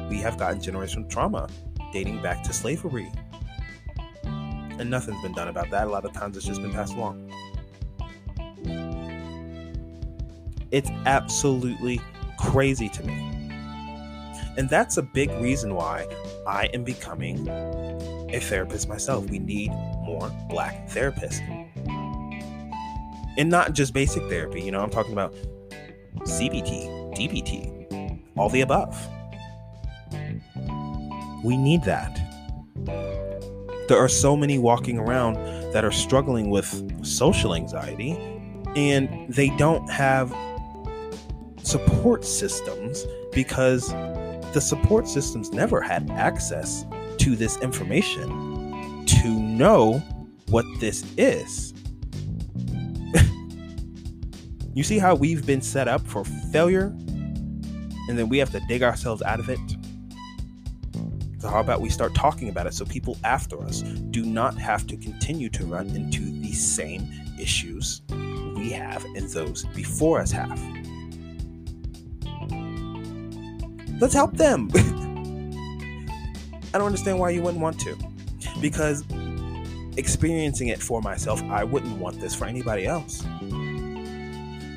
we 0.08 0.18
have 0.18 0.38
gotten 0.38 0.60
generational 0.60 1.08
trauma 1.08 1.48
dating 1.92 2.22
back 2.22 2.42
to 2.44 2.52
slavery 2.52 3.10
and 4.78 4.90
nothing's 4.90 5.20
been 5.22 5.32
done 5.32 5.48
about 5.48 5.70
that. 5.70 5.86
A 5.86 5.90
lot 5.90 6.04
of 6.04 6.12
times 6.12 6.36
it's 6.36 6.46
just 6.46 6.62
been 6.62 6.72
passed 6.72 6.94
along. 6.94 7.32
It's 10.70 10.90
absolutely 11.06 12.00
crazy 12.38 12.88
to 12.90 13.02
me. 13.04 13.37
And 14.58 14.68
that's 14.68 14.96
a 14.96 15.02
big 15.02 15.30
reason 15.40 15.76
why 15.76 16.04
I 16.44 16.64
am 16.74 16.82
becoming 16.82 17.48
a 17.48 18.40
therapist 18.40 18.88
myself. 18.88 19.30
We 19.30 19.38
need 19.38 19.70
more 20.02 20.32
black 20.48 20.88
therapists. 20.88 21.38
And 23.38 23.48
not 23.48 23.72
just 23.72 23.94
basic 23.94 24.24
therapy, 24.24 24.60
you 24.60 24.72
know, 24.72 24.80
I'm 24.80 24.90
talking 24.90 25.12
about 25.12 25.32
CBT, 26.22 27.14
DBT, 27.16 28.20
all 28.36 28.48
the 28.48 28.62
above. 28.62 28.98
We 31.44 31.56
need 31.56 31.84
that. 31.84 32.18
There 33.86 33.96
are 33.96 34.08
so 34.08 34.36
many 34.36 34.58
walking 34.58 34.98
around 34.98 35.34
that 35.72 35.84
are 35.84 35.92
struggling 35.92 36.50
with 36.50 37.06
social 37.06 37.54
anxiety 37.54 38.18
and 38.74 39.32
they 39.32 39.50
don't 39.50 39.88
have 39.88 40.34
support 41.62 42.24
systems 42.24 43.06
because 43.32 43.94
the 44.52 44.60
support 44.60 45.08
systems 45.08 45.52
never 45.52 45.80
had 45.80 46.10
access 46.10 46.84
to 47.18 47.36
this 47.36 47.58
information 47.58 49.04
to 49.06 49.28
know 49.28 50.02
what 50.48 50.64
this 50.80 51.04
is. 51.16 51.74
you 54.74 54.82
see 54.82 54.98
how 54.98 55.14
we've 55.14 55.46
been 55.46 55.60
set 55.60 55.88
up 55.88 56.06
for 56.06 56.24
failure 56.24 56.94
and 58.08 58.18
then 58.18 58.28
we 58.28 58.38
have 58.38 58.50
to 58.50 58.60
dig 58.68 58.82
ourselves 58.82 59.22
out 59.22 59.40
of 59.40 59.48
it? 59.48 59.60
So, 61.38 61.48
how 61.48 61.60
about 61.60 61.80
we 61.80 61.88
start 61.88 62.14
talking 62.14 62.48
about 62.48 62.66
it 62.66 62.74
so 62.74 62.84
people 62.84 63.16
after 63.22 63.62
us 63.62 63.82
do 63.82 64.24
not 64.24 64.56
have 64.58 64.86
to 64.88 64.96
continue 64.96 65.48
to 65.50 65.64
run 65.66 65.88
into 65.90 66.20
the 66.40 66.52
same 66.52 67.08
issues 67.38 68.02
we 68.56 68.70
have 68.70 69.04
and 69.14 69.28
those 69.30 69.64
before 69.66 70.20
us 70.20 70.32
have. 70.32 70.77
Let's 74.00 74.14
help 74.14 74.36
them. 74.36 74.70
I 76.74 76.78
don't 76.78 76.86
understand 76.86 77.18
why 77.18 77.30
you 77.30 77.42
wouldn't 77.42 77.62
want 77.62 77.80
to. 77.80 77.96
Because 78.60 79.04
experiencing 79.96 80.68
it 80.68 80.80
for 80.80 81.00
myself, 81.00 81.42
I 81.44 81.64
wouldn't 81.64 81.98
want 81.98 82.20
this 82.20 82.34
for 82.34 82.44
anybody 82.44 82.86
else. 82.86 83.24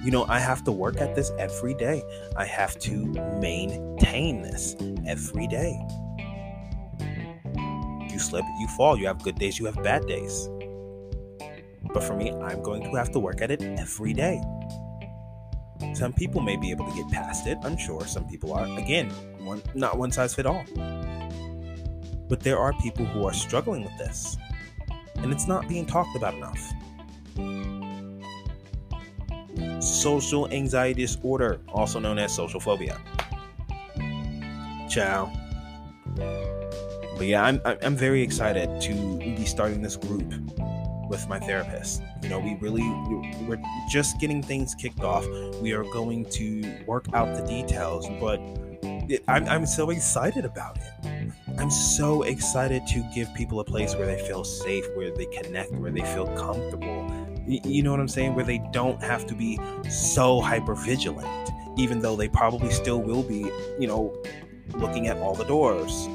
You 0.04 0.10
know, 0.10 0.26
I 0.28 0.40
have 0.40 0.64
to 0.64 0.72
work 0.72 1.00
at 1.00 1.16
this 1.16 1.32
every 1.38 1.76
day. 1.76 2.02
I 2.36 2.46
have 2.46 2.80
to 2.80 2.96
maintain 3.40 4.42
this 4.42 4.76
every 5.06 5.46
day. 5.46 5.80
You 8.10 8.18
slip, 8.18 8.44
you 8.60 8.68
fall. 8.76 8.98
You 8.98 9.06
have 9.06 9.22
good 9.22 9.36
days, 9.36 9.60
you 9.60 9.66
have 9.66 9.82
bad 9.84 10.08
days. 10.08 10.50
But 11.94 12.04
for 12.04 12.16
me, 12.16 12.32
I'm 12.32 12.64
going 12.64 12.84
to 12.84 12.96
have 12.96 13.12
to 13.12 13.20
work 13.20 13.42
at 13.42 13.52
it 13.52 13.62
every 13.62 14.14
day. 14.14 14.42
Some 15.94 16.14
people 16.14 16.42
may 16.42 16.56
be 16.56 16.72
able 16.72 16.90
to 16.90 16.96
get 16.96 17.10
past 17.12 17.48
it. 17.48 17.58
I'm 17.64 17.78
sure 17.78 18.06
some 18.06 18.28
people 18.28 18.54
are. 18.54 18.66
Again, 18.78 19.10
one 19.40 19.62
not 19.76 19.98
one 19.98 20.12
size 20.12 20.34
fit 20.34 20.46
all. 20.46 20.64
But 22.30 22.40
there 22.40 22.58
are 22.58 22.74
people 22.74 23.06
who 23.06 23.26
are 23.26 23.34
struggling 23.34 23.84
with 23.84 23.98
this. 23.98 24.38
And 25.16 25.32
it's 25.32 25.48
not 25.48 25.68
being 25.68 25.86
talked 25.86 26.16
about 26.16 26.34
enough. 26.34 26.74
Social 29.84 30.50
anxiety 30.52 31.02
disorder, 31.02 31.60
also 31.68 32.00
known 32.00 32.18
as 32.18 32.34
social 32.34 32.60
phobia. 32.60 33.00
Ciao. 34.90 35.32
But 36.16 37.28
yeah, 37.28 37.44
I'm, 37.44 37.62
I'm 37.66 37.96
very 37.96 38.24
excited 38.24 38.82
to 38.82 39.18
be 39.20 39.46
starting 39.46 39.82
this 39.82 39.96
group 39.96 40.34
with 41.12 41.28
my 41.28 41.39
therapist. 41.39 42.02
You 42.24 42.30
know, 42.30 42.39
we 42.39 42.56
really 42.56 42.89
we're 43.45 43.62
just 43.89 44.19
getting 44.19 44.41
things 44.41 44.74
kicked 44.74 45.02
off. 45.02 45.28
We 45.62 45.74
are 45.74 45.84
going 45.84 46.26
to 46.32 46.84
work 46.88 47.06
out 47.13 47.36
the 47.36 47.45
details, 47.45 48.08
but 48.19 48.39
it, 49.12 49.24
I'm, 49.28 49.47
I'm 49.47 49.65
so 49.65 49.89
excited 49.89 50.45
about 50.45 50.78
it. 50.78 51.32
I'm 51.60 51.69
so 51.69 52.24
excited 52.24 52.88
to 52.88 53.04
give 53.13 53.32
people 53.36 53.60
a 53.60 53.63
place 53.63 53.93
where 53.93 54.08
they 54.08 54.26
feel 54.26 54.43
safe, 54.43 54.86
where 54.95 55.12
they 55.12 55.26
connect, 55.26 55.74
where 55.74 55.91
they 55.91 56.02
feel 56.02 56.28
comfortable. 56.38 57.12
You 57.45 57.84
know 57.84 57.91
what 57.91 58.00
I'm 58.00 58.08
saying? 58.08 58.34
Where 58.34 58.45
they 58.45 58.60
don't 58.71 59.02
have 59.04 59.28
to 59.28 59.36
be 59.36 59.60
so 59.89 60.39
hyper 60.39 60.76
vigilant, 60.76 61.52
even 61.78 62.00
though 62.00 62.15
they 62.15 62.30
probably 62.30 62.71
still 62.71 63.02
will 63.02 63.24
be, 63.24 63.52
you 63.78 63.88
know, 63.88 64.15
looking 64.76 65.08
at 65.08 65.17
all 65.17 65.36
the 65.36 65.43
doors 65.43 66.06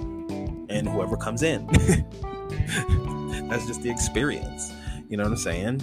and 0.70 0.88
whoever 0.88 1.16
comes 1.16 1.42
in. 1.42 1.66
That's 3.48 3.66
just 3.66 3.82
the 3.82 3.90
experience. 3.90 4.72
You 5.08 5.16
know 5.16 5.24
what 5.24 5.30
I'm 5.30 5.38
saying? 5.38 5.82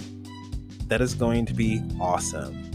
That 0.88 1.00
is 1.00 1.14
going 1.14 1.46
to 1.46 1.54
be 1.54 1.82
awesome. 2.00 2.70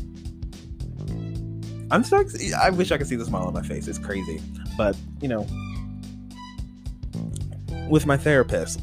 I'm 1.91 2.03
so 2.03 2.23
I 2.59 2.69
wish 2.69 2.91
I 2.91 2.97
could 2.97 3.07
see 3.07 3.15
the 3.15 3.25
smile 3.25 3.45
on 3.45 3.53
my 3.53 3.63
face. 3.63 3.87
It's 3.87 3.97
crazy. 3.97 4.41
But, 4.77 4.95
you 5.21 5.27
know, 5.27 5.47
with 7.89 8.05
my 8.05 8.17
therapist, 8.17 8.81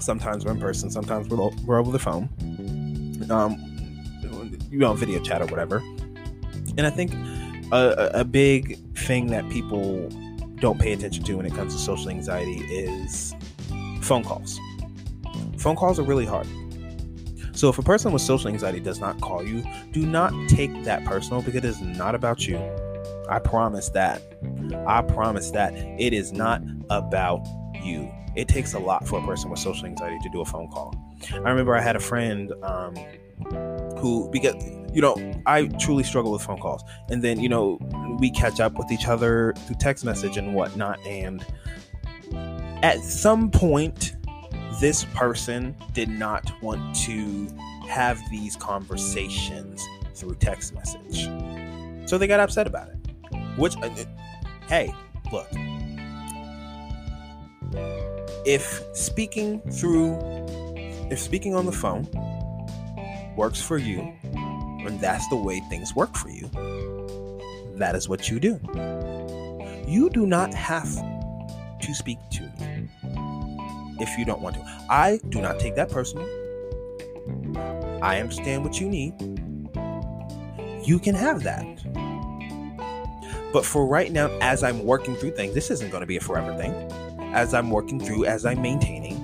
sometimes 0.00 0.44
we're 0.44 0.52
in 0.52 0.60
person, 0.60 0.90
sometimes 0.90 1.28
we're, 1.28 1.50
we're 1.64 1.78
over 1.78 1.90
the 1.90 1.98
phone. 1.98 2.28
Um, 3.30 3.56
you 4.70 4.78
know, 4.78 4.94
video 4.94 5.20
chat 5.20 5.42
or 5.42 5.46
whatever. 5.46 5.78
And 6.76 6.86
I 6.86 6.90
think 6.90 7.12
a, 7.72 8.10
a 8.14 8.24
big 8.24 8.78
thing 8.94 9.26
that 9.28 9.48
people 9.50 10.08
don't 10.60 10.80
pay 10.80 10.92
attention 10.92 11.24
to 11.24 11.34
when 11.36 11.46
it 11.46 11.54
comes 11.54 11.74
to 11.74 11.80
social 11.80 12.10
anxiety 12.10 12.58
is 12.64 13.34
phone 14.02 14.24
calls. 14.24 14.58
Phone 15.58 15.76
calls 15.76 15.98
are 15.98 16.04
really 16.04 16.26
hard. 16.26 16.46
So 17.58 17.68
if 17.68 17.76
a 17.76 17.82
person 17.82 18.12
with 18.12 18.22
social 18.22 18.48
anxiety 18.48 18.78
does 18.78 19.00
not 19.00 19.20
call 19.20 19.42
you, 19.42 19.64
do 19.90 20.06
not 20.06 20.32
take 20.48 20.84
that 20.84 21.04
personal 21.04 21.42
because 21.42 21.56
it 21.56 21.64
is 21.64 21.80
not 21.80 22.14
about 22.14 22.46
you. 22.46 22.56
I 23.28 23.40
promise 23.40 23.88
that. 23.88 24.22
I 24.86 25.02
promise 25.02 25.50
that 25.50 25.74
it 25.74 26.12
is 26.12 26.30
not 26.30 26.62
about 26.88 27.44
you. 27.82 28.12
It 28.36 28.46
takes 28.46 28.74
a 28.74 28.78
lot 28.78 29.08
for 29.08 29.18
a 29.18 29.26
person 29.26 29.50
with 29.50 29.58
social 29.58 29.86
anxiety 29.86 30.18
to 30.22 30.28
do 30.28 30.40
a 30.40 30.44
phone 30.44 30.68
call. 30.68 30.94
I 31.32 31.38
remember 31.38 31.74
I 31.74 31.80
had 31.80 31.96
a 31.96 32.00
friend 32.00 32.52
um, 32.62 32.94
who, 33.98 34.30
because, 34.30 34.54
you 34.94 35.02
know, 35.02 35.16
I 35.44 35.66
truly 35.66 36.04
struggle 36.04 36.30
with 36.30 36.42
phone 36.42 36.60
calls. 36.60 36.84
And 37.10 37.24
then, 37.24 37.40
you 37.40 37.48
know, 37.48 37.80
we 38.20 38.30
catch 38.30 38.60
up 38.60 38.78
with 38.78 38.92
each 38.92 39.08
other 39.08 39.52
through 39.66 39.76
text 39.80 40.04
message 40.04 40.36
and 40.36 40.54
whatnot. 40.54 41.04
And 41.04 41.44
at 42.84 43.00
some 43.00 43.50
point, 43.50 44.14
this 44.78 45.04
person 45.14 45.74
did 45.92 46.08
not 46.08 46.50
want 46.62 46.94
to 46.94 47.48
have 47.88 48.20
these 48.30 48.54
conversations 48.56 49.84
through 50.14 50.34
text 50.36 50.74
message. 50.74 51.28
So 52.08 52.16
they 52.16 52.26
got 52.26 52.40
upset 52.40 52.66
about 52.66 52.88
it. 52.88 52.96
Which, 53.56 53.76
uh, 53.76 53.90
hey, 54.68 54.94
look. 55.32 55.48
If 58.46 58.82
speaking 58.94 59.60
through, 59.72 60.16
if 61.10 61.18
speaking 61.18 61.54
on 61.54 61.66
the 61.66 61.72
phone 61.72 62.06
works 63.36 63.60
for 63.60 63.78
you, 63.78 64.12
and 64.32 65.00
that's 65.00 65.28
the 65.28 65.36
way 65.36 65.60
things 65.68 65.94
work 65.94 66.16
for 66.16 66.30
you, 66.30 66.48
that 67.74 67.94
is 67.94 68.08
what 68.08 68.30
you 68.30 68.40
do. 68.40 68.60
You 69.86 70.08
do 70.10 70.26
not 70.26 70.54
have 70.54 70.88
to 71.80 71.94
speak 71.94 72.18
to 72.32 72.47
if 74.00 74.16
you 74.18 74.24
don't 74.24 74.40
want 74.40 74.56
to. 74.56 74.84
I 74.88 75.20
do 75.28 75.40
not 75.40 75.58
take 75.58 75.74
that 75.76 75.90
personal. 75.90 76.26
I 78.02 78.20
understand 78.20 78.64
what 78.64 78.80
you 78.80 78.88
need. 78.88 79.14
You 80.86 80.98
can 80.98 81.14
have 81.14 81.42
that. 81.42 81.64
But 83.52 83.64
for 83.64 83.86
right 83.86 84.12
now, 84.12 84.28
as 84.40 84.62
I'm 84.62 84.84
working 84.84 85.16
through 85.16 85.32
things, 85.32 85.54
this 85.54 85.70
isn't 85.70 85.90
going 85.90 86.02
to 86.02 86.06
be 86.06 86.16
a 86.16 86.20
forever 86.20 86.54
thing. 86.56 86.72
As 87.34 87.54
I'm 87.54 87.70
working 87.70 87.98
through, 87.98 88.24
as 88.24 88.44
I'm 88.44 88.62
maintaining, 88.62 89.18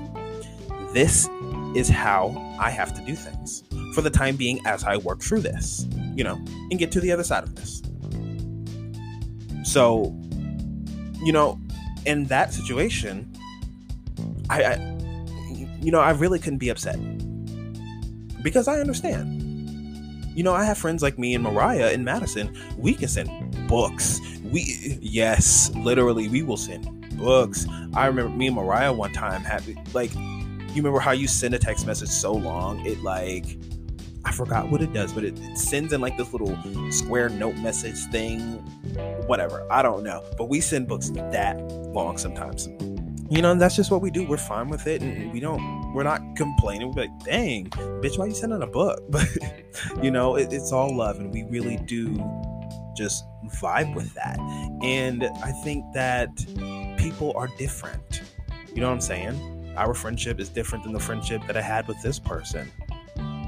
this 0.93 1.29
is 1.75 1.89
how 1.89 2.57
I 2.59 2.71
have 2.71 2.95
to 2.95 3.03
do 3.05 3.15
things 3.15 3.65
for 3.95 4.03
the 4.03 4.11
time 4.11 4.37
being 4.37 4.61
as 4.67 4.85
I 4.85 4.97
work 4.97 5.21
through 5.21 5.41
this, 5.41 5.87
you 6.15 6.25
know, 6.25 6.37
and 6.71 6.79
get 6.79 6.93
to 6.93 7.01
the 7.01 7.13
other 7.13 7.25
side 7.25 7.43
of 7.43 7.55
this. 7.55 7.83
So, 9.65 10.15
you 11.23 11.33
know, 11.33 11.61
in 12.07 12.25
that 12.27 12.53
situation, 12.53 13.34
I, 14.55 14.75
I 14.75 14.95
you 15.81 15.91
know, 15.91 16.01
I 16.01 16.13
really 16.13 16.39
couldn't 16.39 16.59
be 16.59 16.69
upset 16.69 16.97
because 18.43 18.69
I 18.69 18.81
understand. 18.81 19.43
You 20.37 20.43
know, 20.43 20.53
I 20.53 20.65
have 20.65 20.79
friends 20.79 21.03
like 21.03 21.19
me 21.19 21.35
and 21.35 21.45
Mariah 21.45 21.93
in 21.93 22.05
Madison. 22.05 22.57
We 22.77 22.95
can 22.95 23.09
send 23.09 23.69
books. 23.69 24.21
We, 24.43 24.99
yes, 25.01 25.71
literally, 25.75 26.29
we 26.29 26.43
will 26.43 26.57
send 26.57 27.17
books. 27.17 27.67
I 27.95 28.07
remember 28.07 28.37
me 28.37 28.49
and 28.49 28.57
Mariah 28.57 28.93
one 28.93 29.13
time 29.13 29.43
had 29.43 29.63
like, 29.95 30.15
you 30.15 30.77
remember 30.77 30.99
how 30.99 31.13
you 31.13 31.29
send 31.29 31.55
a 31.55 31.59
text 31.59 31.87
message 31.87 32.09
so 32.09 32.33
long 32.33 32.85
it 32.85 33.01
like 33.03 33.59
I 34.25 34.33
forgot 34.33 34.71
what 34.71 34.81
it 34.81 34.93
does, 34.93 35.13
but 35.13 35.25
it, 35.25 35.39
it, 35.39 35.59
sends 35.59 35.93
in 35.93 36.01
like 36.01 36.17
this 36.17 36.33
little 36.33 36.59
square 36.91 37.29
note 37.29 37.57
message 37.59 37.99
thing. 38.11 38.41
Whatever. 39.27 39.67
I 39.71 39.83
don't 39.83 40.03
know. 40.03 40.25
But 40.39 40.49
we 40.49 40.61
send 40.61 40.89
books 40.89 41.11
that 41.11 41.61
long 41.93 42.17
sometimes 42.17 42.69
you 43.35 43.43
know, 43.43 43.55
that's 43.57 43.75
just 43.75 43.91
what 43.91 44.01
we 44.01 44.13
do. 44.13 44.27
We're 44.27 44.37
fine 44.37 44.69
with 44.69 44.87
it, 44.87 45.03
and 45.03 45.33
we 45.33 45.41
don't. 45.41 45.93
We're 45.93 46.05
not 46.05 46.21
complaining. 46.37 46.93
We're 46.93 47.03
like, 47.03 47.25
"Dang, 47.25 47.69
bitch, 48.01 48.17
why 48.17 48.27
you 48.27 48.35
sending 48.35 48.63
a 48.63 48.67
book?" 48.67 49.01
But 49.11 49.27
you 50.03 50.13
know, 50.13 50.37
it, 50.37 50.53
it's 50.53 50.73
all 50.73 50.95
love, 50.97 51.19
and 51.19 51.33
we 51.33 51.43
really 51.45 51.77
do 51.79 52.17
just 52.97 53.25
vibe 53.61 53.93
with 53.95 54.15
that. 54.15 54.39
And 54.83 55.25
I 55.43 55.51
think 55.65 55.85
that 55.95 56.31
people 56.97 57.33
are 57.35 57.49
different. 57.59 58.23
You 58.73 58.81
know 58.81 58.89
what 58.89 58.95
I'm 58.95 59.01
saying? 59.01 59.75
Our 59.77 59.95
friendship 59.95 60.39
is 60.39 60.49
different 60.49 60.85
than 60.85 60.93
the 60.93 61.01
friendship 61.01 61.43
that 61.49 61.57
I 61.57 61.63
had 61.63 61.89
with 61.89 62.01
this 62.03 62.21
person. 62.21 62.71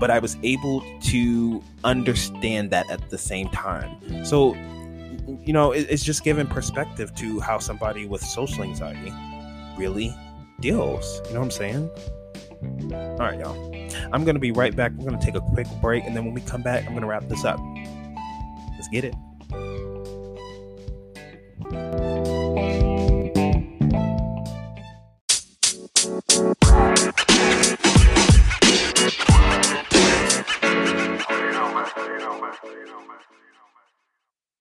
But 0.01 0.11
I 0.11 0.18
was 0.18 0.37
able 0.42 0.83
to 1.03 1.62
understand 1.85 2.70
that 2.72 2.90
at 2.90 3.09
the 3.09 3.18
same 3.18 3.49
time. 3.51 4.25
So, 4.25 4.55
you 5.44 5.53
know, 5.53 5.70
it, 5.70 5.87
it's 5.88 6.03
just 6.03 6.25
giving 6.25 6.49
perspective 6.49 7.14
to 7.16 7.40
how 7.40 7.61
somebody 7.61 8.07
with 8.07 8.22
social 8.22 8.64
anxiety 8.64 9.12
really 9.76 10.14
deals. 10.60 11.20
You 11.26 11.34
know 11.34 11.40
what 11.40 11.46
I'm 11.46 11.50
saying? 11.50 11.90
All 12.92 13.18
right, 13.18 13.38
y'all. 13.38 13.74
I'm 14.12 14.24
going 14.24 14.34
to 14.34 14.40
be 14.40 14.52
right 14.52 14.74
back. 14.74 14.92
We're 14.92 15.08
going 15.08 15.18
to 15.18 15.24
take 15.24 15.34
a 15.34 15.40
quick 15.40 15.66
break. 15.80 16.04
And 16.04 16.16
then 16.16 16.24
when 16.24 16.34
we 16.34 16.40
come 16.40 16.62
back, 16.62 16.84
I'm 16.84 16.90
going 16.90 17.02
to 17.02 17.06
wrap 17.06 17.28
this 17.28 17.44
up. 17.44 17.60
Let's 18.76 18.88
get 18.88 19.04
it. 19.04 19.14